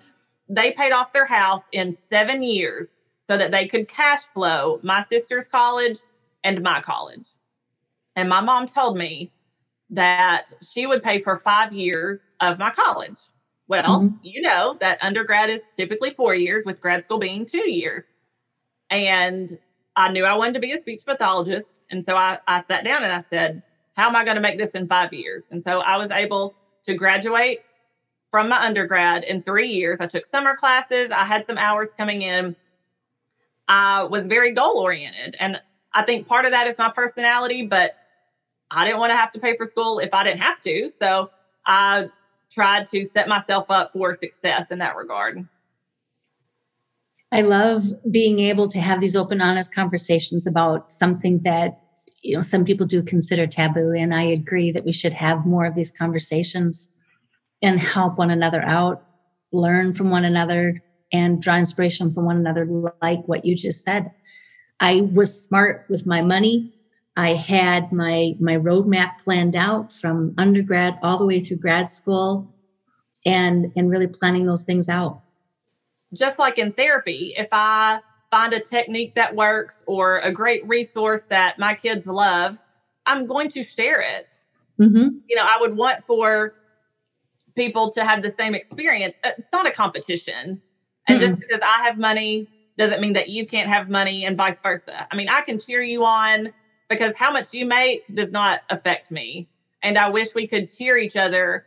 They 0.48 0.72
paid 0.72 0.92
off 0.92 1.12
their 1.12 1.26
house 1.26 1.62
in 1.72 1.96
seven 2.08 2.42
years 2.42 2.96
so 3.20 3.36
that 3.36 3.50
they 3.50 3.68
could 3.68 3.86
cash 3.86 4.22
flow 4.22 4.80
my 4.82 5.02
sister's 5.02 5.46
college 5.46 5.98
and 6.42 6.62
my 6.62 6.80
college. 6.80 7.28
And 8.16 8.30
my 8.30 8.40
mom 8.40 8.66
told 8.66 8.96
me 8.96 9.30
that 9.90 10.54
she 10.72 10.86
would 10.86 11.02
pay 11.02 11.20
for 11.20 11.36
five 11.36 11.74
years 11.74 12.30
of 12.40 12.58
my 12.58 12.70
college. 12.70 13.18
Well, 13.72 14.00
mm-hmm. 14.02 14.16
you 14.22 14.42
know 14.42 14.76
that 14.80 15.02
undergrad 15.02 15.48
is 15.48 15.62
typically 15.74 16.10
four 16.10 16.34
years, 16.34 16.66
with 16.66 16.82
grad 16.82 17.02
school 17.02 17.18
being 17.18 17.46
two 17.46 17.70
years. 17.70 18.02
And 18.90 19.58
I 19.96 20.12
knew 20.12 20.26
I 20.26 20.34
wanted 20.34 20.52
to 20.52 20.60
be 20.60 20.72
a 20.72 20.78
speech 20.78 21.06
pathologist. 21.06 21.80
And 21.90 22.04
so 22.04 22.14
I, 22.14 22.38
I 22.46 22.60
sat 22.60 22.84
down 22.84 23.02
and 23.02 23.10
I 23.10 23.20
said, 23.20 23.62
how 23.96 24.08
am 24.08 24.14
I 24.14 24.26
going 24.26 24.34
to 24.34 24.42
make 24.42 24.58
this 24.58 24.72
in 24.72 24.86
five 24.88 25.14
years? 25.14 25.44
And 25.50 25.62
so 25.62 25.80
I 25.80 25.96
was 25.96 26.10
able 26.10 26.54
to 26.84 26.92
graduate 26.92 27.60
from 28.30 28.50
my 28.50 28.62
undergrad 28.62 29.24
in 29.24 29.42
three 29.42 29.70
years. 29.70 30.02
I 30.02 30.06
took 30.06 30.26
summer 30.26 30.54
classes, 30.54 31.10
I 31.10 31.24
had 31.24 31.46
some 31.46 31.56
hours 31.56 31.94
coming 31.94 32.20
in. 32.20 32.54
I 33.68 34.02
was 34.02 34.26
very 34.26 34.52
goal 34.52 34.80
oriented. 34.80 35.34
And 35.40 35.58
I 35.94 36.04
think 36.04 36.26
part 36.26 36.44
of 36.44 36.50
that 36.50 36.66
is 36.66 36.76
my 36.76 36.90
personality, 36.94 37.64
but 37.66 37.92
I 38.70 38.84
didn't 38.84 39.00
want 39.00 39.12
to 39.12 39.16
have 39.16 39.30
to 39.32 39.40
pay 39.40 39.56
for 39.56 39.64
school 39.64 39.98
if 39.98 40.12
I 40.12 40.24
didn't 40.24 40.42
have 40.42 40.60
to. 40.60 40.90
So 40.90 41.30
I 41.64 42.10
tried 42.52 42.86
to 42.88 43.04
set 43.04 43.28
myself 43.28 43.70
up 43.70 43.92
for 43.92 44.12
success 44.14 44.70
in 44.70 44.78
that 44.78 44.96
regard. 44.96 45.46
I 47.32 47.40
love 47.40 47.84
being 48.10 48.40
able 48.40 48.68
to 48.68 48.78
have 48.78 49.00
these 49.00 49.16
open, 49.16 49.40
honest 49.40 49.74
conversations 49.74 50.46
about 50.46 50.92
something 50.92 51.40
that 51.44 51.78
you 52.22 52.36
know 52.36 52.42
some 52.42 52.64
people 52.64 52.86
do 52.86 53.02
consider 53.02 53.46
taboo 53.46 53.92
and 53.92 54.14
i 54.14 54.22
agree 54.22 54.72
that 54.72 54.84
we 54.84 54.92
should 54.92 55.12
have 55.12 55.44
more 55.44 55.66
of 55.66 55.74
these 55.74 55.90
conversations 55.90 56.88
and 57.60 57.78
help 57.78 58.16
one 58.16 58.30
another 58.30 58.62
out 58.62 59.04
learn 59.52 59.92
from 59.92 60.10
one 60.10 60.24
another 60.24 60.82
and 61.12 61.42
draw 61.42 61.56
inspiration 61.56 62.14
from 62.14 62.24
one 62.24 62.36
another 62.36 62.66
like 63.02 63.20
what 63.26 63.44
you 63.44 63.54
just 63.56 63.84
said 63.84 64.10
i 64.80 65.02
was 65.12 65.44
smart 65.44 65.84
with 65.88 66.06
my 66.06 66.22
money 66.22 66.72
i 67.16 67.34
had 67.34 67.92
my 67.92 68.34
my 68.40 68.56
roadmap 68.56 69.18
planned 69.18 69.56
out 69.56 69.92
from 69.92 70.34
undergrad 70.38 70.98
all 71.02 71.18
the 71.18 71.26
way 71.26 71.40
through 71.40 71.56
grad 71.56 71.90
school 71.90 72.52
and 73.24 73.72
and 73.76 73.90
really 73.90 74.06
planning 74.06 74.46
those 74.46 74.62
things 74.62 74.88
out 74.88 75.20
just 76.14 76.38
like 76.38 76.58
in 76.58 76.72
therapy 76.72 77.34
if 77.36 77.48
i 77.52 78.00
find 78.32 78.54
a 78.54 78.60
technique 78.60 79.14
that 79.14 79.36
works 79.36 79.84
or 79.86 80.18
a 80.20 80.32
great 80.32 80.66
resource 80.66 81.26
that 81.26 81.58
my 81.58 81.74
kids 81.74 82.06
love, 82.06 82.58
I'm 83.06 83.26
going 83.26 83.50
to 83.50 83.62
share 83.62 84.00
it. 84.00 84.42
Mm-hmm. 84.80 85.18
You 85.28 85.36
know, 85.36 85.42
I 85.42 85.58
would 85.60 85.76
want 85.76 86.02
for 86.04 86.54
people 87.54 87.92
to 87.92 88.04
have 88.04 88.22
the 88.22 88.30
same 88.30 88.54
experience. 88.54 89.16
Uh, 89.22 89.32
it's 89.36 89.52
not 89.52 89.66
a 89.66 89.70
competition. 89.70 90.62
And 91.06 91.20
mm-hmm. 91.20 91.26
just 91.26 91.38
because 91.38 91.60
I 91.62 91.84
have 91.84 91.98
money 91.98 92.48
doesn't 92.78 93.02
mean 93.02 93.12
that 93.12 93.28
you 93.28 93.46
can't 93.46 93.68
have 93.68 93.90
money 93.90 94.24
and 94.24 94.34
vice 94.34 94.58
versa. 94.60 95.06
I 95.10 95.14
mean, 95.14 95.28
I 95.28 95.42
can 95.42 95.58
cheer 95.58 95.82
you 95.82 96.02
on 96.06 96.52
because 96.92 97.16
how 97.16 97.32
much 97.32 97.52
you 97.52 97.66
make 97.66 98.06
does 98.08 98.32
not 98.32 98.60
affect 98.70 99.10
me. 99.10 99.48
And 99.82 99.98
I 99.98 100.08
wish 100.08 100.34
we 100.34 100.46
could 100.46 100.72
cheer 100.72 100.96
each 100.98 101.16
other 101.16 101.66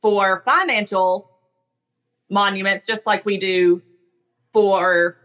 for 0.00 0.42
financial 0.44 1.30
monuments, 2.30 2.86
just 2.86 3.06
like 3.06 3.24
we 3.24 3.38
do 3.38 3.82
for 4.52 5.16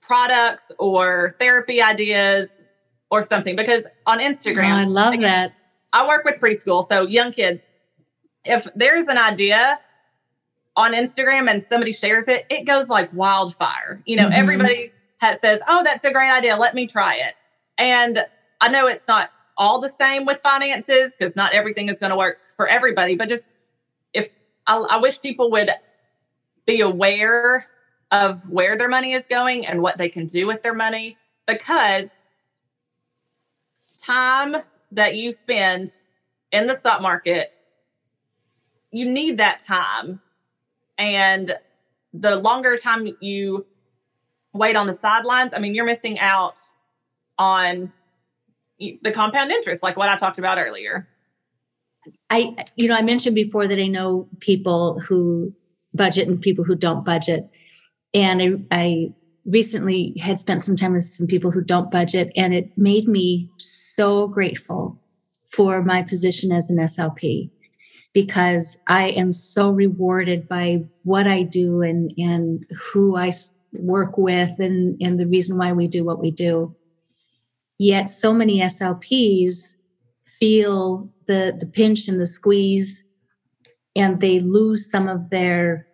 products 0.00 0.70
or 0.78 1.34
therapy 1.38 1.82
ideas 1.82 2.62
or 3.10 3.22
something 3.22 3.56
because 3.56 3.84
on 4.06 4.18
Instagram, 4.18 4.72
oh, 4.72 4.76
I 4.76 4.84
love 4.84 5.14
again, 5.14 5.22
that. 5.22 5.52
I 5.92 6.06
work 6.06 6.24
with 6.24 6.40
preschool, 6.40 6.86
so 6.86 7.02
young 7.02 7.32
kids. 7.32 7.66
If 8.44 8.68
there's 8.74 9.06
an 9.08 9.18
idea 9.18 9.80
on 10.76 10.92
Instagram 10.92 11.50
and 11.50 11.62
somebody 11.62 11.92
shares 11.92 12.28
it, 12.28 12.46
it 12.50 12.64
goes 12.64 12.88
like 12.88 13.12
wildfire. 13.12 14.02
You 14.06 14.16
know, 14.16 14.24
mm-hmm. 14.24 14.40
everybody 14.40 14.92
has, 15.18 15.40
says, 15.40 15.60
"Oh, 15.68 15.82
that's 15.82 16.04
a 16.04 16.12
great 16.12 16.30
idea. 16.30 16.56
Let 16.56 16.74
me 16.74 16.86
try 16.86 17.16
it." 17.16 17.34
And 17.78 18.24
I 18.60 18.68
know 18.68 18.86
it's 18.86 19.06
not 19.06 19.30
all 19.58 19.80
the 19.80 19.88
same 19.88 20.24
with 20.24 20.40
finances 20.40 21.12
because 21.12 21.36
not 21.36 21.54
everything 21.54 21.88
is 21.88 21.98
going 21.98 22.10
to 22.10 22.16
work 22.16 22.38
for 22.56 22.66
everybody, 22.66 23.16
but 23.16 23.28
just 23.28 23.48
if 24.12 24.28
I, 24.66 24.76
I 24.76 24.96
wish 24.98 25.20
people 25.20 25.50
would 25.50 25.70
be 26.66 26.80
aware 26.80 27.64
of 28.10 28.48
where 28.50 28.76
their 28.76 28.88
money 28.88 29.12
is 29.12 29.26
going 29.26 29.66
and 29.66 29.82
what 29.82 29.98
they 29.98 30.08
can 30.08 30.26
do 30.26 30.46
with 30.46 30.62
their 30.62 30.74
money 30.74 31.16
because 31.46 32.10
time 34.02 34.56
that 34.92 35.16
you 35.16 35.32
spend 35.32 35.92
in 36.52 36.66
the 36.66 36.74
stock 36.74 37.02
market, 37.02 37.60
you 38.90 39.04
need 39.06 39.38
that 39.38 39.58
time. 39.58 40.20
And 40.98 41.52
the 42.12 42.36
longer 42.36 42.76
time 42.76 43.08
you 43.20 43.66
wait 44.52 44.76
on 44.76 44.86
the 44.86 44.94
sidelines, 44.94 45.52
I 45.52 45.58
mean, 45.58 45.74
you're 45.74 45.84
missing 45.84 46.18
out 46.18 46.58
on 47.38 47.92
the 48.78 49.12
compound 49.12 49.50
interest, 49.50 49.82
like 49.82 49.96
what 49.96 50.08
I 50.08 50.16
talked 50.16 50.38
about 50.38 50.58
earlier. 50.58 51.08
I, 52.30 52.54
you 52.76 52.88
know, 52.88 52.94
I 52.94 53.02
mentioned 53.02 53.34
before 53.34 53.66
that 53.66 53.78
I 53.80 53.86
know 53.86 54.28
people 54.40 55.00
who 55.00 55.52
budget 55.94 56.28
and 56.28 56.40
people 56.40 56.64
who 56.64 56.74
don't 56.74 57.04
budget. 57.04 57.48
And 58.14 58.66
I, 58.70 58.76
I 58.76 59.14
recently 59.46 60.14
had 60.20 60.38
spent 60.38 60.62
some 60.62 60.76
time 60.76 60.92
with 60.92 61.04
some 61.04 61.26
people 61.26 61.50
who 61.50 61.62
don't 61.62 61.90
budget, 61.90 62.32
and 62.36 62.54
it 62.54 62.76
made 62.76 63.08
me 63.08 63.50
so 63.58 64.28
grateful 64.28 65.00
for 65.50 65.82
my 65.82 66.02
position 66.02 66.52
as 66.52 66.68
an 66.68 66.76
SLP 66.76 67.50
because 68.12 68.78
I 68.86 69.10
am 69.10 69.32
so 69.32 69.70
rewarded 69.70 70.48
by 70.48 70.84
what 71.04 71.26
I 71.26 71.42
do 71.42 71.82
and, 71.82 72.12
and 72.16 72.64
who 72.70 73.16
I 73.16 73.32
work 73.72 74.16
with 74.16 74.58
and, 74.58 74.96
and 75.02 75.20
the 75.20 75.26
reason 75.26 75.58
why 75.58 75.72
we 75.72 75.86
do 75.86 76.04
what 76.04 76.18
we 76.18 76.30
do. 76.30 76.74
Yet 77.78 78.08
so 78.08 78.32
many 78.32 78.60
SLPs 78.60 79.74
feel 80.40 81.10
the, 81.26 81.56
the 81.58 81.66
pinch 81.66 82.08
and 82.08 82.20
the 82.20 82.26
squeeze 82.26 83.02
and 83.94 84.20
they 84.20 84.40
lose 84.40 84.90
some 84.90 85.08
of 85.08 85.30
their 85.30 85.86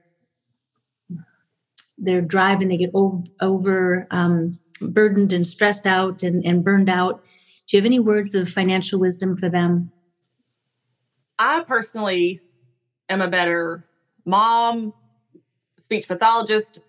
their 1.99 2.21
drive 2.21 2.61
and 2.61 2.71
they 2.71 2.77
get 2.77 2.91
over, 2.95 3.23
over 3.41 4.09
um, 4.11 4.59
burdened 4.81 5.33
and 5.33 5.47
stressed 5.47 5.87
out 5.87 6.25
and, 6.25 6.45
and 6.45 6.65
burned 6.65 6.91
out. 6.91 7.23
Do 7.69 7.77
you 7.77 7.81
have 7.81 7.87
any 7.87 8.01
words 8.01 8.35
of 8.35 8.49
financial 8.49 8.99
wisdom 8.99 9.37
for 9.37 9.49
them? 9.49 9.93
I 11.39 11.63
personally 11.63 12.41
am 13.09 13.21
a 13.21 13.29
better 13.29 13.87
mom, 14.25 14.93
speech 15.79 16.09
pathologist, 16.09 16.81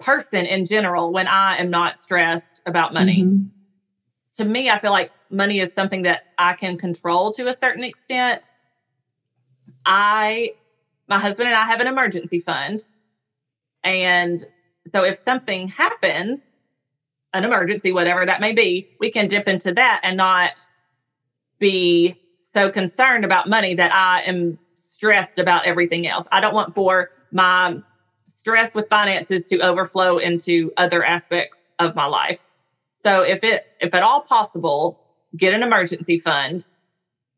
person 0.00 0.46
in 0.46 0.64
general 0.64 1.12
when 1.12 1.28
I 1.28 1.58
am 1.58 1.70
not 1.70 1.98
stressed 1.98 2.62
about 2.66 2.94
money. 2.94 3.22
Mm-hmm. 3.22 3.53
To 4.36 4.44
me, 4.44 4.68
I 4.68 4.78
feel 4.78 4.90
like 4.90 5.12
money 5.30 5.60
is 5.60 5.72
something 5.72 6.02
that 6.02 6.24
I 6.38 6.54
can 6.54 6.76
control 6.76 7.32
to 7.32 7.48
a 7.48 7.54
certain 7.54 7.84
extent. 7.84 8.50
I, 9.86 10.54
my 11.08 11.18
husband 11.20 11.48
and 11.48 11.56
I 11.56 11.66
have 11.66 11.80
an 11.80 11.86
emergency 11.86 12.40
fund. 12.40 12.86
And 13.84 14.44
so 14.86 15.04
if 15.04 15.16
something 15.16 15.68
happens, 15.68 16.60
an 17.32 17.44
emergency, 17.44 17.92
whatever 17.92 18.24
that 18.26 18.40
may 18.40 18.52
be, 18.52 18.88
we 19.00 19.10
can 19.10 19.28
dip 19.28 19.48
into 19.48 19.72
that 19.72 20.00
and 20.02 20.16
not 20.16 20.66
be 21.58 22.16
so 22.38 22.70
concerned 22.70 23.24
about 23.24 23.48
money 23.48 23.74
that 23.74 23.92
I 23.92 24.22
am 24.22 24.58
stressed 24.74 25.38
about 25.38 25.66
everything 25.66 26.06
else. 26.06 26.26
I 26.30 26.40
don't 26.40 26.54
want 26.54 26.74
for 26.74 27.10
my 27.32 27.82
stress 28.26 28.74
with 28.74 28.88
finances 28.88 29.48
to 29.48 29.58
overflow 29.60 30.18
into 30.18 30.72
other 30.76 31.04
aspects 31.04 31.68
of 31.78 31.94
my 31.94 32.06
life. 32.06 32.44
So 33.04 33.20
if 33.20 33.44
it 33.44 33.66
if 33.80 33.94
at 33.94 34.02
all 34.02 34.22
possible, 34.22 34.98
get 35.36 35.52
an 35.52 35.62
emergency 35.62 36.18
fund 36.18 36.64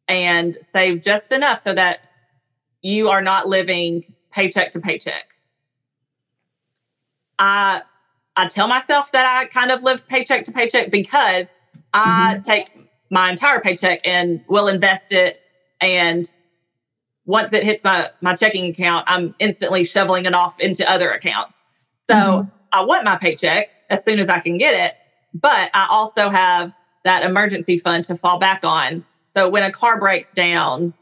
and 0.07 0.57
save 0.61 1.03
just 1.03 1.33
enough 1.33 1.61
so 1.61 1.75
that 1.75 2.09
you 2.83 3.09
are 3.09 3.21
not 3.21 3.49
living 3.49 4.05
paycheck 4.31 4.71
to 4.73 4.81
paycheck. 4.81 5.35
I 7.41 7.83
I 8.37 8.47
tell 8.47 8.69
myself 8.69 9.11
that 9.11 9.27
I 9.27 9.47
kind 9.47 9.73
of 9.73 9.83
live 9.83 10.07
paycheck 10.07 10.45
to 10.45 10.53
paycheck 10.53 10.93
because 10.93 11.51
I 11.93 12.35
mm-hmm. 12.35 12.43
take 12.43 12.71
my 13.11 13.29
entire 13.29 13.61
paycheck 13.61 14.07
and 14.07 14.45
will 14.49 14.69
invest 14.69 15.13
it 15.13 15.41
and 15.81 16.33
once 17.25 17.53
it 17.53 17.65
hits 17.65 17.83
my 17.83 18.11
my 18.21 18.37
checking 18.37 18.71
account, 18.71 19.05
I'm 19.09 19.35
instantly 19.41 19.83
shoveling 19.83 20.27
it 20.27 20.35
off 20.35 20.61
into 20.61 20.89
other 20.89 21.11
accounts. 21.11 21.61
So 21.97 22.15
mm-hmm. 22.15 22.49
I 22.73 22.85
want 22.85 23.03
my 23.03 23.17
paycheck 23.17 23.73
as 23.91 24.05
soon 24.05 24.21
as 24.21 24.29
I 24.29 24.39
can 24.39 24.59
get 24.59 24.75
it, 24.75 24.95
but 25.41 25.71
I 25.75 25.87
also 25.89 26.29
have 26.29 26.75
that 27.05 27.23
emergency 27.23 27.79
fund 27.79 28.05
to 28.07 28.17
fall 28.17 28.39
back 28.39 28.65
on. 28.65 29.05
So 29.29 29.49
when 29.49 29.63
a 29.63 29.71
car 29.71 29.99
breaks 29.99 30.33
down, 30.33 30.95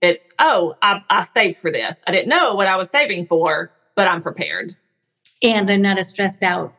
it's 0.00 0.30
oh, 0.38 0.74
I, 0.82 1.02
I 1.10 1.22
saved 1.22 1.58
for 1.58 1.70
this. 1.70 2.00
I 2.06 2.12
didn't 2.12 2.28
know 2.28 2.54
what 2.54 2.68
I 2.68 2.76
was 2.76 2.90
saving 2.90 3.26
for, 3.26 3.72
but 3.94 4.08
I'm 4.08 4.22
prepared 4.22 4.76
and 5.42 5.70
I'm 5.70 5.82
not 5.82 5.98
as 5.98 6.08
stressed 6.08 6.42
out 6.42 6.72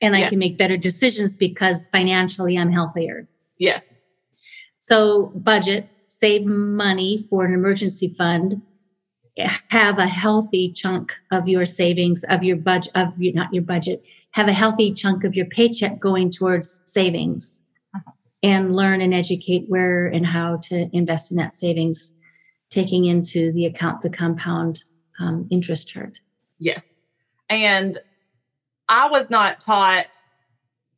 and 0.00 0.14
I 0.14 0.20
yeah. 0.20 0.28
can 0.28 0.38
make 0.38 0.58
better 0.58 0.76
decisions 0.76 1.36
because 1.36 1.88
financially 1.88 2.56
I'm 2.56 2.72
healthier. 2.72 3.28
Yes. 3.58 3.84
So 4.78 5.32
budget, 5.34 5.88
save 6.08 6.44
money 6.44 7.18
for 7.18 7.44
an 7.44 7.54
emergency 7.54 8.14
fund, 8.16 8.62
have 9.68 9.98
a 9.98 10.06
healthy 10.06 10.72
chunk 10.72 11.12
of 11.30 11.48
your 11.48 11.64
savings 11.66 12.24
of 12.24 12.42
your 12.42 12.56
budget 12.56 12.92
of 12.94 13.08
your 13.18 13.34
not 13.34 13.52
your 13.52 13.62
budget, 13.62 14.04
have 14.32 14.48
a 14.48 14.52
healthy 14.52 14.92
chunk 14.92 15.24
of 15.24 15.34
your 15.34 15.46
paycheck 15.46 15.98
going 15.98 16.30
towards 16.30 16.82
savings 16.84 17.62
uh-huh. 17.94 18.12
and 18.42 18.76
learn 18.76 19.00
and 19.00 19.12
educate 19.12 19.64
where 19.68 20.06
and 20.06 20.24
how 20.26 20.58
to 20.62 20.88
invest 20.92 21.30
in 21.30 21.36
that 21.36 21.54
savings, 21.54 22.14
taking 22.70 23.04
into 23.04 23.52
the 23.52 23.66
account 23.66 24.02
the 24.02 24.10
compound 24.10 24.82
um, 25.20 25.46
interest 25.50 25.88
chart. 25.88 26.20
Yes. 26.58 26.84
And 27.48 27.98
I 28.88 29.08
was 29.08 29.30
not 29.30 29.60
taught 29.60 30.16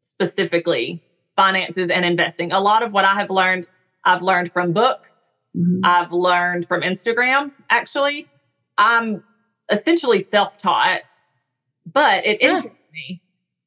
specifically 0.05 1.03
finances 1.37 1.89
and 1.89 2.05
investing. 2.05 2.53
A 2.53 2.61
lot 2.61 2.83
of 2.83 2.93
what 2.93 3.05
I 3.05 3.15
have 3.15 3.31
learned, 3.31 3.67
I've 4.05 4.23
learned 4.23 4.53
from 4.53 4.73
books, 4.73 5.31
mm-hmm. 5.57 5.81
I've 5.85 6.13
learned 6.13 6.67
from 6.67 6.83
Instagram, 6.83 7.53
actually. 7.71 8.29
I'm 8.77 9.25
essentially 9.71 10.21
self 10.21 10.59
taught, 10.59 11.19
but 11.87 12.27
it 12.27 12.43
interests 12.43 12.69
me. 12.93 13.23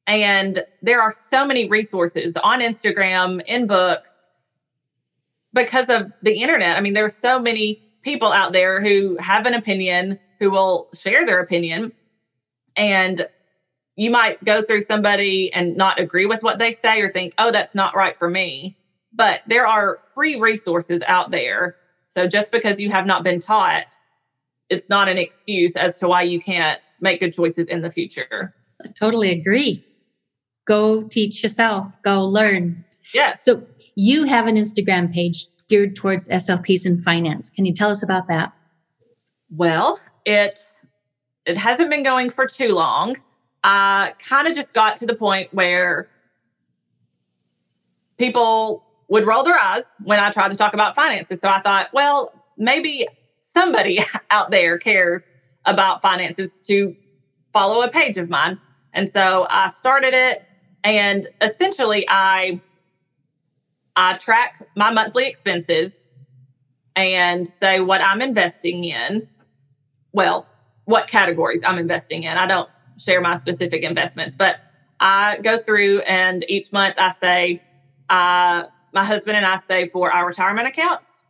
And 0.06 0.60
there 0.82 1.00
are 1.00 1.12
so 1.12 1.44
many 1.44 1.68
resources 1.68 2.36
on 2.42 2.60
Instagram, 2.60 3.42
in 3.46 3.66
books, 3.66 4.24
because 5.52 5.88
of 5.88 6.12
the 6.22 6.40
internet. 6.40 6.76
I 6.76 6.80
mean, 6.80 6.94
there's 6.94 7.14
so 7.14 7.40
many 7.40 7.82
people 8.02 8.32
out 8.32 8.52
there 8.52 8.80
who 8.80 9.16
have 9.16 9.46
an 9.46 9.54
opinion, 9.54 10.18
who 10.38 10.50
will 10.50 10.88
share 10.94 11.26
their 11.26 11.40
opinion. 11.40 11.92
And 12.76 13.26
you 13.96 14.10
might 14.10 14.44
go 14.44 14.62
through 14.62 14.82
somebody 14.82 15.52
and 15.52 15.76
not 15.76 15.98
agree 15.98 16.26
with 16.26 16.42
what 16.42 16.58
they 16.58 16.70
say 16.70 17.00
or 17.00 17.10
think, 17.10 17.34
oh, 17.38 17.50
that's 17.50 17.74
not 17.74 17.96
right 17.96 18.16
for 18.18 18.30
me. 18.30 18.76
But 19.12 19.40
there 19.46 19.66
are 19.66 19.98
free 20.14 20.38
resources 20.38 21.02
out 21.06 21.30
there. 21.30 21.76
So 22.06 22.28
just 22.28 22.52
because 22.52 22.78
you 22.78 22.90
have 22.90 23.06
not 23.06 23.24
been 23.24 23.40
taught, 23.40 23.96
it's 24.68 24.88
not 24.88 25.08
an 25.08 25.16
excuse 25.16 25.74
as 25.76 25.96
to 25.98 26.08
why 26.08 26.22
you 26.22 26.40
can't 26.40 26.86
make 27.00 27.20
good 27.20 27.32
choices 27.32 27.68
in 27.68 27.80
the 27.80 27.90
future. 27.90 28.54
I 28.84 28.88
totally 28.88 29.30
agree. 29.30 29.84
Go 30.66 31.02
teach 31.02 31.42
yourself, 31.42 31.94
go 32.02 32.24
learn. 32.24 32.84
Yes. 33.14 33.44
So 33.44 33.62
you 33.94 34.24
have 34.24 34.46
an 34.46 34.56
Instagram 34.56 35.12
page 35.12 35.46
geared 35.68 35.96
towards 35.96 36.28
SLPs 36.28 36.84
and 36.84 37.02
finance. 37.02 37.50
Can 37.50 37.64
you 37.64 37.72
tell 37.72 37.90
us 37.90 38.02
about 38.02 38.28
that? 38.28 38.52
Well, 39.50 39.98
it 40.24 40.60
it 41.44 41.56
hasn't 41.56 41.90
been 41.90 42.02
going 42.02 42.30
for 42.30 42.46
too 42.46 42.68
long. 42.68 43.16
Uh, 43.64 44.10
I 44.10 44.14
kind 44.18 44.48
of 44.48 44.54
just 44.54 44.74
got 44.74 44.96
to 44.98 45.06
the 45.06 45.14
point 45.14 45.54
where 45.54 46.08
people 48.18 48.84
would 49.08 49.24
roll 49.24 49.44
their 49.44 49.58
eyes 49.58 49.84
when 50.02 50.18
I 50.18 50.30
tried 50.30 50.50
to 50.50 50.56
talk 50.56 50.74
about 50.74 50.94
finances. 50.94 51.40
So 51.40 51.48
I 51.48 51.60
thought, 51.60 51.88
well, 51.92 52.32
maybe 52.56 53.06
somebody 53.36 54.04
out 54.30 54.50
there 54.50 54.78
cares 54.78 55.28
about 55.64 56.02
finances 56.02 56.58
to 56.66 56.94
follow 57.52 57.82
a 57.82 57.90
page 57.90 58.18
of 58.18 58.28
mine. 58.28 58.60
And 58.96 59.08
so 59.08 59.46
I 59.48 59.68
started 59.68 60.14
it 60.14 60.42
and 60.82 61.26
essentially 61.40 62.06
I 62.08 62.60
I 63.94 64.16
track 64.16 64.66
my 64.74 64.90
monthly 64.90 65.26
expenses 65.26 66.08
and 66.96 67.46
say 67.46 67.80
what 67.80 68.00
I'm 68.00 68.20
investing 68.22 68.84
in. 68.84 69.28
Well, 70.12 70.46
what 70.86 71.08
categories 71.08 71.62
I'm 71.62 71.78
investing 71.78 72.22
in. 72.22 72.36
I 72.36 72.46
don't 72.46 72.68
share 72.98 73.20
my 73.20 73.34
specific 73.36 73.82
investments, 73.82 74.34
but 74.34 74.56
I 74.98 75.38
go 75.42 75.58
through 75.58 76.00
and 76.00 76.44
each 76.48 76.72
month 76.72 76.96
I 76.98 77.10
say, 77.10 77.62
uh, 78.08 78.64
my 78.92 79.04
husband 79.04 79.36
and 79.36 79.44
I 79.44 79.56
save 79.56 79.92
for 79.92 80.10
our 80.10 80.26
retirement 80.26 80.68
accounts. 80.68 81.22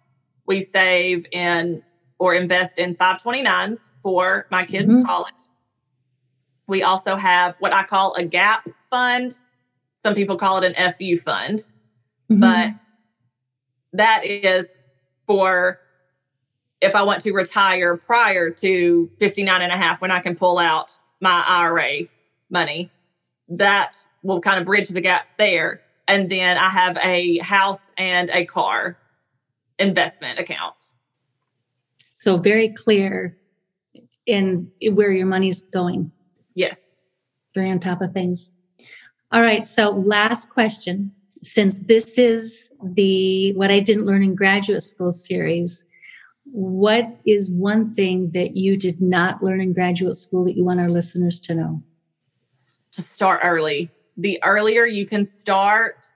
We 0.46 0.60
save 0.60 1.26
in 1.32 1.82
or 2.18 2.34
invest 2.34 2.78
in 2.78 2.94
529s 2.94 3.90
for 4.02 4.46
my 4.50 4.64
kids' 4.64 4.92
mm-hmm. 4.92 5.02
college. 5.02 5.34
We 6.68 6.82
also 6.82 7.16
have 7.16 7.56
what 7.58 7.72
I 7.72 7.84
call 7.84 8.14
a 8.14 8.24
gap 8.24 8.68
fund. 8.90 9.38
Some 9.96 10.14
people 10.14 10.36
call 10.36 10.62
it 10.62 10.76
an 10.76 10.92
FU 10.94 11.16
fund, 11.16 11.60
mm-hmm. 12.30 12.40
but 12.40 12.80
that 13.92 14.24
is 14.24 14.76
for 15.26 15.80
if 16.80 16.94
I 16.94 17.02
want 17.02 17.22
to 17.22 17.32
retire 17.32 17.96
prior 17.96 18.50
to 18.50 19.10
59 19.18 19.62
and 19.62 19.72
a 19.72 19.76
half 19.76 20.02
when 20.02 20.10
I 20.10 20.20
can 20.20 20.36
pull 20.36 20.58
out 20.58 20.92
my 21.20 21.42
IRA 21.46 22.02
money. 22.50 22.90
That 23.48 23.96
will 24.22 24.40
kind 24.40 24.58
of 24.58 24.66
bridge 24.66 24.88
the 24.88 25.00
gap 25.00 25.26
there. 25.38 25.80
And 26.08 26.28
then 26.28 26.58
I 26.58 26.70
have 26.70 26.98
a 26.98 27.38
house 27.38 27.90
and 27.96 28.30
a 28.30 28.44
car 28.44 28.98
investment 29.78 30.38
account. 30.38 30.74
So 32.12 32.38
very 32.38 32.70
clear 32.70 33.36
in 34.24 34.70
where 34.92 35.12
your 35.12 35.26
money's 35.26 35.62
going. 35.62 36.10
Yes. 36.56 36.78
Very 37.54 37.70
on 37.70 37.78
top 37.78 38.02
of 38.02 38.12
things. 38.12 38.50
All 39.30 39.42
right. 39.42 39.64
So 39.64 39.90
last 39.90 40.50
question. 40.50 41.12
Since 41.42 41.80
this 41.80 42.18
is 42.18 42.68
the 42.82 43.52
what 43.52 43.70
I 43.70 43.78
didn't 43.78 44.06
learn 44.06 44.24
in 44.24 44.34
graduate 44.34 44.82
school 44.82 45.12
series, 45.12 45.84
what 46.44 47.06
is 47.26 47.50
one 47.50 47.88
thing 47.88 48.30
that 48.30 48.56
you 48.56 48.76
did 48.76 49.00
not 49.00 49.42
learn 49.44 49.60
in 49.60 49.72
graduate 49.72 50.16
school 50.16 50.44
that 50.44 50.56
you 50.56 50.64
want 50.64 50.80
our 50.80 50.88
listeners 50.88 51.38
to 51.40 51.54
know? 51.54 51.82
To 52.92 53.02
start 53.02 53.40
early. 53.44 53.90
The 54.16 54.42
earlier 54.42 54.86
you 54.86 55.06
can 55.06 55.24
start, 55.24 56.08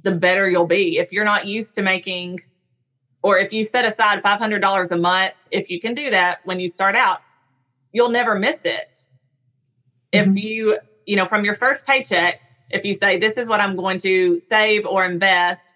the 0.00 0.14
better 0.14 0.48
you'll 0.48 0.66
be. 0.66 0.98
If 0.98 1.12
you're 1.12 1.24
not 1.24 1.46
used 1.46 1.74
to 1.74 1.82
making, 1.82 2.38
or 3.22 3.38
if 3.38 3.52
you 3.52 3.64
set 3.64 3.84
aside 3.84 4.22
$500 4.22 4.90
a 4.90 4.96
month, 4.96 5.34
if 5.50 5.68
you 5.68 5.80
can 5.80 5.94
do 5.94 6.10
that 6.10 6.38
when 6.44 6.60
you 6.60 6.68
start 6.68 6.94
out, 6.94 7.20
you'll 7.92 8.10
never 8.10 8.38
miss 8.38 8.64
it. 8.64 9.08
Mm-hmm. 10.12 10.36
If 10.36 10.44
you, 10.44 10.78
you 11.06 11.16
know, 11.16 11.26
from 11.26 11.44
your 11.44 11.54
first 11.54 11.86
paycheck, 11.86 12.40
if 12.70 12.84
you 12.84 12.94
say, 12.94 13.18
this 13.18 13.36
is 13.36 13.48
what 13.48 13.60
I'm 13.60 13.76
going 13.76 13.98
to 14.00 14.38
save 14.38 14.86
or 14.86 15.04
invest, 15.04 15.74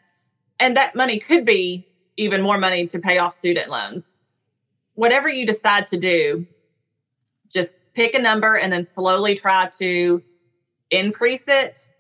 and 0.59 0.77
that 0.77 0.95
money 0.95 1.19
could 1.19 1.45
be 1.45 1.87
even 2.17 2.43
more 2.43 2.59
money 2.59 2.87
to 2.87 2.99
pay 2.99 3.19
off 3.19 3.37
student 3.37 3.71
loans. 3.71 4.17
Whatever 4.95 5.29
you 5.29 5.47
decide 5.47 5.87
to 5.89 5.99
do, 5.99 6.47
just 7.53 7.77
pick 7.93 8.15
a 8.15 8.19
number 8.19 8.55
and 8.55 8.73
then 8.73 8.83
slowly 8.83 9.35
try 9.35 9.69
to 9.79 10.23
increase 10.91 11.49
it, 11.49 11.91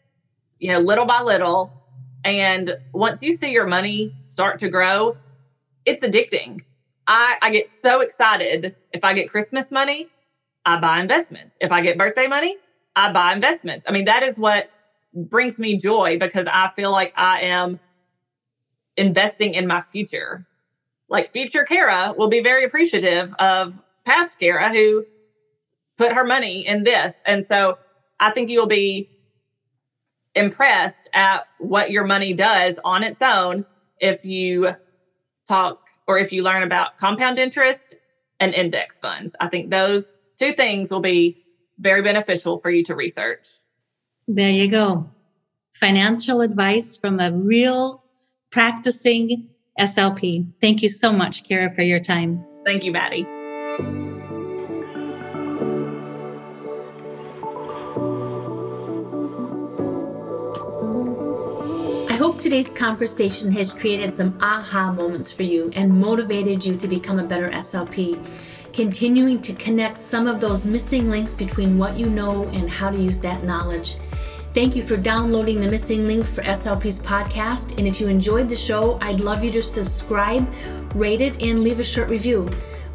you 0.58 0.72
know, 0.72 0.78
little 0.78 1.04
by 1.04 1.20
little. 1.20 1.72
And 2.24 2.70
once 2.92 3.22
you 3.22 3.32
see 3.32 3.50
your 3.50 3.66
money 3.66 4.14
start 4.20 4.58
to 4.60 4.68
grow, 4.68 5.16
it's 5.84 6.04
addicting. 6.04 6.62
I, 7.06 7.36
I 7.40 7.50
get 7.50 7.70
so 7.82 8.00
excited 8.00 8.74
if 8.92 9.04
I 9.04 9.12
get 9.12 9.30
Christmas 9.30 9.70
money, 9.70 10.08
I 10.66 10.78
buy 10.78 11.00
investments. 11.00 11.56
If 11.60 11.70
I 11.70 11.80
get 11.80 11.96
birthday 11.96 12.26
money, 12.26 12.56
I 12.96 13.12
buy 13.12 13.32
investments. 13.32 13.86
I 13.88 13.92
mean, 13.92 14.04
that 14.06 14.22
is 14.24 14.36
what 14.36 14.68
brings 15.14 15.58
me 15.58 15.78
joy 15.78 16.18
because 16.18 16.46
I 16.50 16.70
feel 16.74 16.90
like 16.90 17.14
I 17.16 17.42
am 17.42 17.78
investing 18.96 19.54
in 19.54 19.66
my 19.66 19.80
future. 19.80 20.46
Like 21.08 21.32
future 21.32 21.64
Kara 21.64 22.12
will 22.18 22.28
be 22.28 22.42
very 22.42 22.64
appreciative 22.64 23.32
of 23.34 23.80
past 24.04 24.38
Kara 24.40 24.70
who 24.70 25.04
put 25.96 26.12
her 26.12 26.24
money 26.24 26.66
in 26.66 26.82
this. 26.82 27.14
And 27.24 27.44
so 27.44 27.78
I 28.18 28.32
think 28.32 28.50
you'll 28.50 28.66
be 28.66 29.08
impressed 30.34 31.08
at 31.14 31.46
what 31.58 31.90
your 31.90 32.04
money 32.04 32.32
does 32.32 32.80
on 32.84 33.04
its 33.04 33.22
own 33.22 33.64
if 34.00 34.24
you 34.24 34.70
talk 35.48 35.86
or 36.08 36.18
if 36.18 36.32
you 36.32 36.42
learn 36.42 36.62
about 36.62 36.98
compound 36.98 37.38
interest 37.38 37.94
and 38.40 38.52
index 38.52 38.98
funds. 38.98 39.34
I 39.40 39.48
think 39.48 39.70
those 39.70 40.15
two 40.38 40.52
things 40.54 40.90
will 40.90 41.00
be 41.00 41.44
very 41.78 42.02
beneficial 42.02 42.58
for 42.58 42.70
you 42.70 42.82
to 42.84 42.94
research. 42.94 43.48
There 44.28 44.50
you 44.50 44.68
go. 44.68 45.08
Financial 45.74 46.40
advice 46.40 46.96
from 46.96 47.20
a 47.20 47.30
real 47.32 48.02
practicing 48.50 49.48
SLP. 49.78 50.46
Thank 50.60 50.82
you 50.82 50.88
so 50.88 51.12
much, 51.12 51.44
Kara, 51.44 51.72
for 51.72 51.82
your 51.82 52.00
time. 52.00 52.44
Thank 52.64 52.82
you, 52.82 52.92
Maddie. 52.92 53.26
I 62.08 62.18
hope 62.18 62.40
today's 62.40 62.72
conversation 62.72 63.52
has 63.52 63.70
created 63.70 64.10
some 64.10 64.38
aha 64.40 64.90
moments 64.90 65.30
for 65.30 65.42
you 65.42 65.70
and 65.74 66.00
motivated 66.00 66.64
you 66.64 66.76
to 66.76 66.88
become 66.88 67.18
a 67.18 67.24
better 67.24 67.50
SLP, 67.50 68.18
continuing 68.76 69.40
to 69.40 69.54
connect 69.54 69.96
some 69.96 70.28
of 70.28 70.38
those 70.38 70.66
missing 70.66 71.08
links 71.08 71.32
between 71.32 71.78
what 71.78 71.96
you 71.96 72.04
know 72.10 72.44
and 72.48 72.68
how 72.68 72.90
to 72.90 73.00
use 73.00 73.18
that 73.18 73.42
knowledge. 73.42 73.96
Thank 74.52 74.76
you 74.76 74.82
for 74.82 74.98
downloading 74.98 75.62
the 75.62 75.70
missing 75.70 76.06
link 76.06 76.26
for 76.26 76.42
SLP's 76.42 76.98
podcast. 76.98 77.78
And 77.78 77.86
if 77.86 77.98
you 78.02 78.08
enjoyed 78.08 78.50
the 78.50 78.56
show, 78.56 78.98
I'd 79.00 79.20
love 79.20 79.42
you 79.42 79.50
to 79.52 79.62
subscribe, 79.62 80.46
rate 80.94 81.22
it, 81.22 81.42
and 81.42 81.60
leave 81.60 81.80
a 81.80 81.84
short 81.84 82.10
review. 82.10 82.50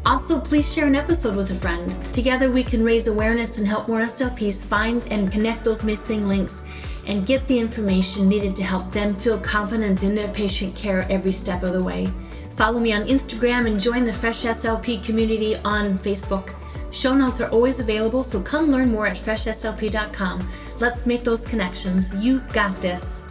Also, 0.06 0.40
please 0.40 0.72
share 0.72 0.86
an 0.86 0.94
episode 0.94 1.34
with 1.34 1.50
a 1.50 1.56
friend. 1.56 1.92
Together, 2.14 2.48
we 2.48 2.62
can 2.62 2.84
raise 2.84 3.08
awareness 3.08 3.58
and 3.58 3.66
help 3.66 3.88
more 3.88 4.02
SLPs 4.02 4.64
find 4.64 5.04
and 5.10 5.32
connect 5.32 5.64
those 5.64 5.82
missing 5.82 6.28
links 6.28 6.62
and 7.06 7.26
get 7.26 7.44
the 7.48 7.58
information 7.58 8.28
needed 8.28 8.54
to 8.54 8.62
help 8.62 8.92
them 8.92 9.16
feel 9.16 9.40
confident 9.40 10.04
in 10.04 10.14
their 10.14 10.28
patient 10.28 10.76
care 10.76 11.04
every 11.10 11.32
step 11.32 11.64
of 11.64 11.72
the 11.72 11.82
way. 11.82 12.08
Follow 12.56 12.78
me 12.78 12.92
on 12.92 13.02
Instagram 13.06 13.66
and 13.66 13.80
join 13.80 14.04
the 14.04 14.12
Fresh 14.12 14.42
SLP 14.42 15.02
community 15.04 15.56
on 15.56 15.96
Facebook. 15.98 16.54
Show 16.90 17.14
notes 17.14 17.40
are 17.40 17.48
always 17.50 17.80
available, 17.80 18.22
so 18.22 18.42
come 18.42 18.70
learn 18.70 18.90
more 18.90 19.06
at 19.06 19.16
freshslp.com. 19.16 20.46
Let's 20.78 21.06
make 21.06 21.24
those 21.24 21.46
connections. 21.46 22.14
You 22.16 22.40
got 22.52 22.76
this. 22.82 23.21